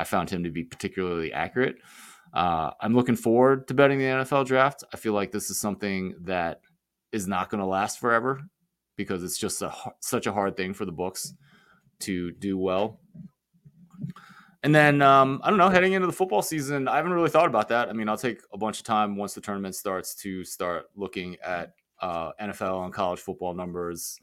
[0.00, 1.76] I found him to be particularly accurate.
[2.32, 4.84] Uh, I'm looking forward to betting the NFL draft.
[4.92, 6.60] I feel like this is something that
[7.12, 8.40] is not going to last forever
[8.96, 11.34] because it's just a, such a hard thing for the books
[12.00, 13.00] to do well.
[14.62, 17.46] And then um, I don't know, heading into the football season, I haven't really thought
[17.46, 17.88] about that.
[17.88, 21.36] I mean, I'll take a bunch of time once the tournament starts to start looking
[21.44, 24.18] at uh, NFL and college football numbers.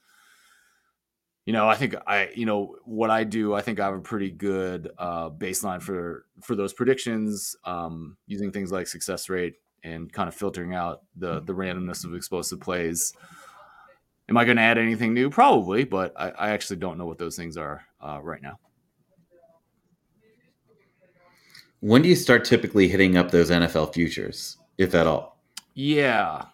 [1.47, 4.01] You know, I think I, you know, what I do, I think I have a
[4.01, 10.11] pretty good uh, baseline for for those predictions, um, using things like success rate and
[10.11, 13.13] kind of filtering out the the randomness of explosive plays.
[14.27, 15.29] Am I going to add anything new?
[15.29, 18.59] Probably, but I, I, actually don't know what those things are uh, right now.
[21.79, 25.39] When do you start typically hitting up those NFL futures, if at all?
[25.75, 26.47] Yeah.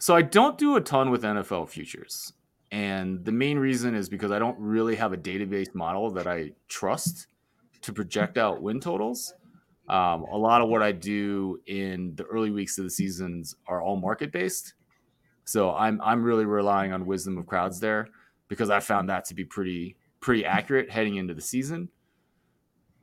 [0.00, 2.32] So I don't do a ton with NFL futures.
[2.70, 6.52] And the main reason is because I don't really have a database model that I
[6.68, 7.28] trust
[7.82, 9.34] to project out win totals.
[9.88, 13.80] Um, a lot of what I do in the early weeks of the seasons are
[13.80, 14.74] all market based.
[15.44, 18.08] So I'm I'm really relying on wisdom of crowds there
[18.48, 21.88] because I found that to be pretty pretty accurate heading into the season.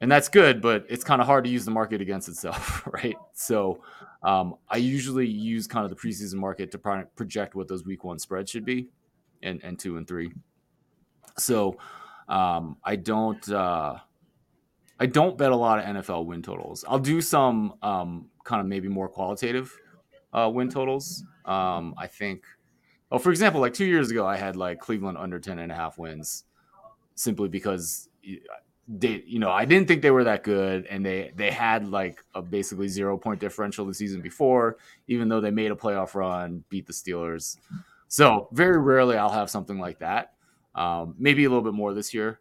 [0.02, 3.16] And that's good, but it's kind of hard to use the market against itself, right?
[3.34, 3.82] So
[4.22, 6.78] um, I usually use kind of the preseason market to
[7.16, 8.90] project what those week one spreads should be,
[9.46, 10.32] and and two and three.
[11.38, 11.78] So
[12.28, 13.98] um, I don't uh,
[15.00, 16.86] I don't bet a lot of NFL win totals.
[16.88, 19.78] I'll do some um, kind of maybe more qualitative
[20.34, 21.24] uh, win totals.
[21.46, 22.46] Um, I think,
[23.12, 25.76] oh, for example, like two years ago, I had like Cleveland under 10 and a
[25.76, 26.46] half wins
[27.16, 28.10] simply because
[28.88, 30.86] they, you know, I didn't think they were that good.
[30.88, 34.78] And they, they had like a basically zero point differential the season before,
[35.08, 37.58] even though they made a playoff run, beat the Steelers.
[38.08, 40.34] So very rarely I'll have something like that.
[40.74, 42.40] Um, maybe a little bit more this year.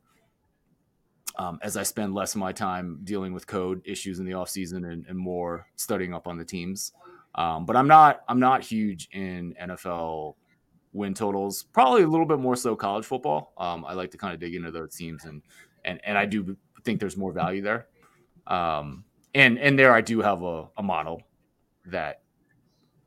[1.36, 4.92] Um, as I spend less of my time dealing with code issues in the offseason
[4.92, 6.92] and, and more studying up on the teams.
[7.34, 10.36] Um, but I'm not I'm not huge in NFL
[10.92, 11.64] win totals.
[11.64, 13.52] Probably a little bit more so college football.
[13.58, 15.42] Um, I like to kind of dig into those teams and
[15.84, 17.88] and and I do think there's more value there.
[18.46, 19.04] Um,
[19.34, 21.22] and and there I do have a, a model
[21.86, 22.22] that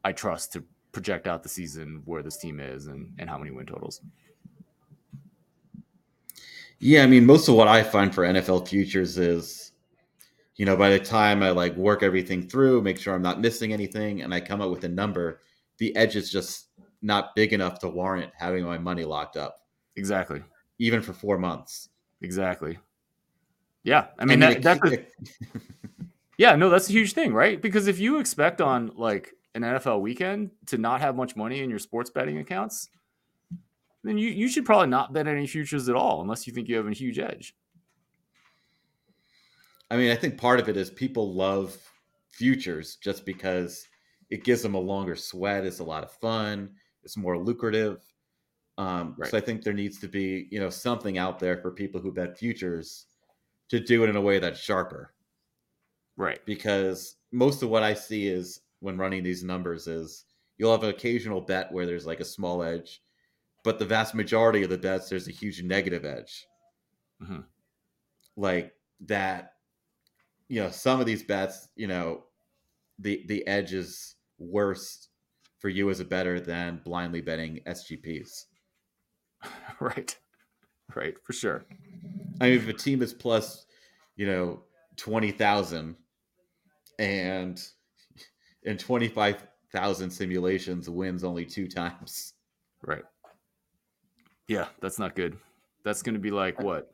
[0.03, 3.51] I trust to project out the season where this team is and, and how many
[3.51, 4.01] win totals.
[6.79, 9.67] Yeah, I mean, most of what I find for NFL futures is
[10.57, 13.73] you know, by the time I like work everything through, make sure I'm not missing
[13.73, 15.41] anything, and I come up with a number,
[15.77, 16.69] the edge is just
[17.03, 19.59] not big enough to warrant having my money locked up.
[19.95, 20.41] Exactly.
[20.79, 21.89] Even for four months.
[22.21, 22.77] Exactly.
[23.83, 24.07] Yeah.
[24.17, 25.03] I mean, I mean that, that's
[26.39, 27.61] yeah, no, that's a huge thing, right?
[27.61, 31.69] Because if you expect on like an NFL weekend to not have much money in
[31.69, 32.89] your sports betting accounts,
[34.03, 36.77] then you, you should probably not bet any futures at all unless you think you
[36.77, 37.55] have a huge edge.
[39.89, 41.77] I mean, I think part of it is people love
[42.29, 43.87] futures just because
[44.29, 45.65] it gives them a longer sweat.
[45.65, 46.71] It's a lot of fun.
[47.03, 48.01] It's more lucrative.
[48.77, 49.31] Um, right.
[49.31, 52.11] So I think there needs to be, you know, something out there for people who
[52.11, 53.05] bet futures
[53.69, 55.13] to do it in a way that's sharper.
[56.15, 56.45] Right.
[56.45, 60.25] Because most of what I see is when running these numbers is
[60.57, 63.01] you'll have an occasional bet where there's like a small edge,
[63.63, 66.45] but the vast majority of the bets there's a huge negative edge.
[67.21, 67.41] Mm-hmm.
[68.35, 69.53] Like that
[70.49, 72.23] you know, some of these bets, you know,
[72.99, 75.09] the the edge is worse
[75.59, 78.45] for you as a bettor than blindly betting SGPs.
[79.79, 80.17] Right.
[80.95, 81.65] Right, for sure.
[82.39, 83.65] I mean, if a team is plus,
[84.15, 84.63] you know,
[84.95, 85.95] 20,000
[86.97, 87.63] and
[88.67, 92.33] in 25,000 simulations wins only two times.
[92.83, 93.03] Right.
[94.47, 95.37] Yeah, that's not good.
[95.83, 96.91] That's going to be like what?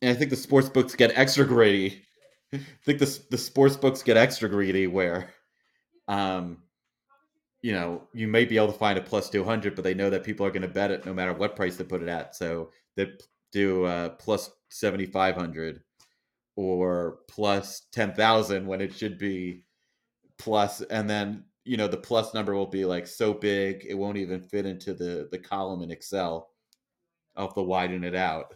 [0.00, 2.02] and I think the sports books get extra greedy.
[2.52, 5.30] I think the the sports books get extra greedy where,
[6.06, 6.62] um,
[7.62, 10.10] you know, you may be able to find a plus two hundred, but they know
[10.10, 12.36] that people are going to bet it no matter what price they put it at.
[12.36, 13.12] So they
[13.52, 15.82] do uh, plus seventy five hundred
[16.58, 19.62] or plus ten thousand when it should be
[20.38, 24.16] plus, and then you know the plus number will be like so big it won't
[24.16, 26.50] even fit into the the column in Excel.
[27.36, 28.54] I'll have to widen it out.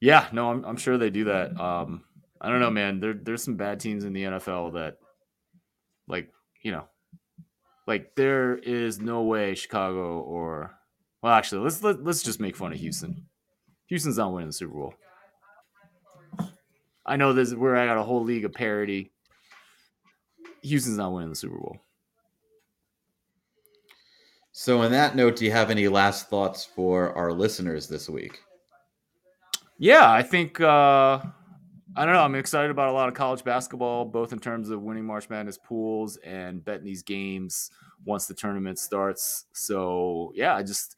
[0.00, 1.58] Yeah, no, I'm, I'm sure they do that.
[1.58, 2.04] Um,
[2.40, 3.00] I don't know, man.
[3.00, 4.98] There, there's some bad teams in the NFL that,
[6.06, 6.30] like,
[6.62, 6.86] you know,
[7.86, 10.74] Like there is no way Chicago or
[11.22, 13.26] well, actually, let's let, let's just make fun of Houston.
[13.86, 14.94] Houston's not winning the Super Bowl.
[17.06, 17.52] I know this.
[17.52, 19.12] We're at a whole league of parity.
[20.62, 21.78] Houston's not winning the Super Bowl.
[24.52, 28.40] So, on that note, do you have any last thoughts for our listeners this week?
[29.78, 31.20] Yeah, I think uh,
[31.96, 32.22] I don't know.
[32.22, 35.58] I'm excited about a lot of college basketball, both in terms of winning March Madness
[35.58, 37.70] pools and betting these games
[38.04, 39.46] once the tournament starts.
[39.52, 40.96] So yeah, I just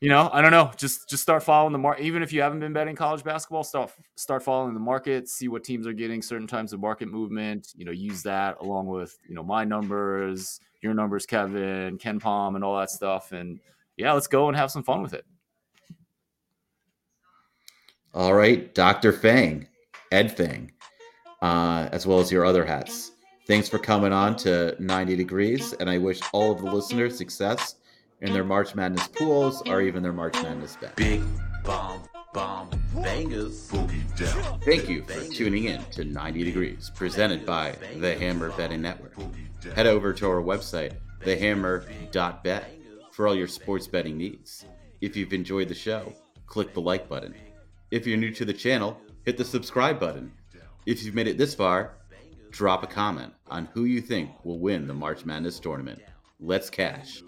[0.00, 0.70] you know, I don't know.
[0.76, 2.04] Just just start following the market.
[2.04, 5.28] Even if you haven't been betting college basketball, start start following the market.
[5.28, 7.72] See what teams are getting certain times of market movement.
[7.76, 12.62] You know, use that along with you know my numbers, your numbers, Kevin, KenPom, and
[12.62, 13.32] all that stuff.
[13.32, 13.58] And
[13.96, 15.24] yeah, let's go and have some fun with it.
[18.12, 19.12] All right, Dr.
[19.12, 19.66] Feng,
[20.12, 20.72] Ed Feng,
[21.40, 23.12] uh, as well as your other hats.
[23.46, 27.76] Thanks for coming on to 90 Degrees, and I wish all of the listeners success
[28.20, 30.94] in their March Madness pools or even their March Madness bets.
[30.96, 31.22] Big
[31.64, 32.02] bomb,
[32.32, 34.60] bomb, bangers, boogie down.
[34.60, 39.14] Thank you for tuning in to 90 Degrees, presented by the Hammer Betting Network.
[39.74, 42.70] Head over to our website, thehammer.bet,
[43.12, 44.64] for all your sports betting needs.
[45.00, 46.12] If you've enjoyed the show,
[46.46, 47.34] click the like button.
[47.90, 50.32] If you're new to the channel, hit the subscribe button.
[50.86, 51.96] If you've made it this far,
[52.50, 56.00] drop a comment on who you think will win the March Madness tournament.
[56.38, 57.22] Let's cash.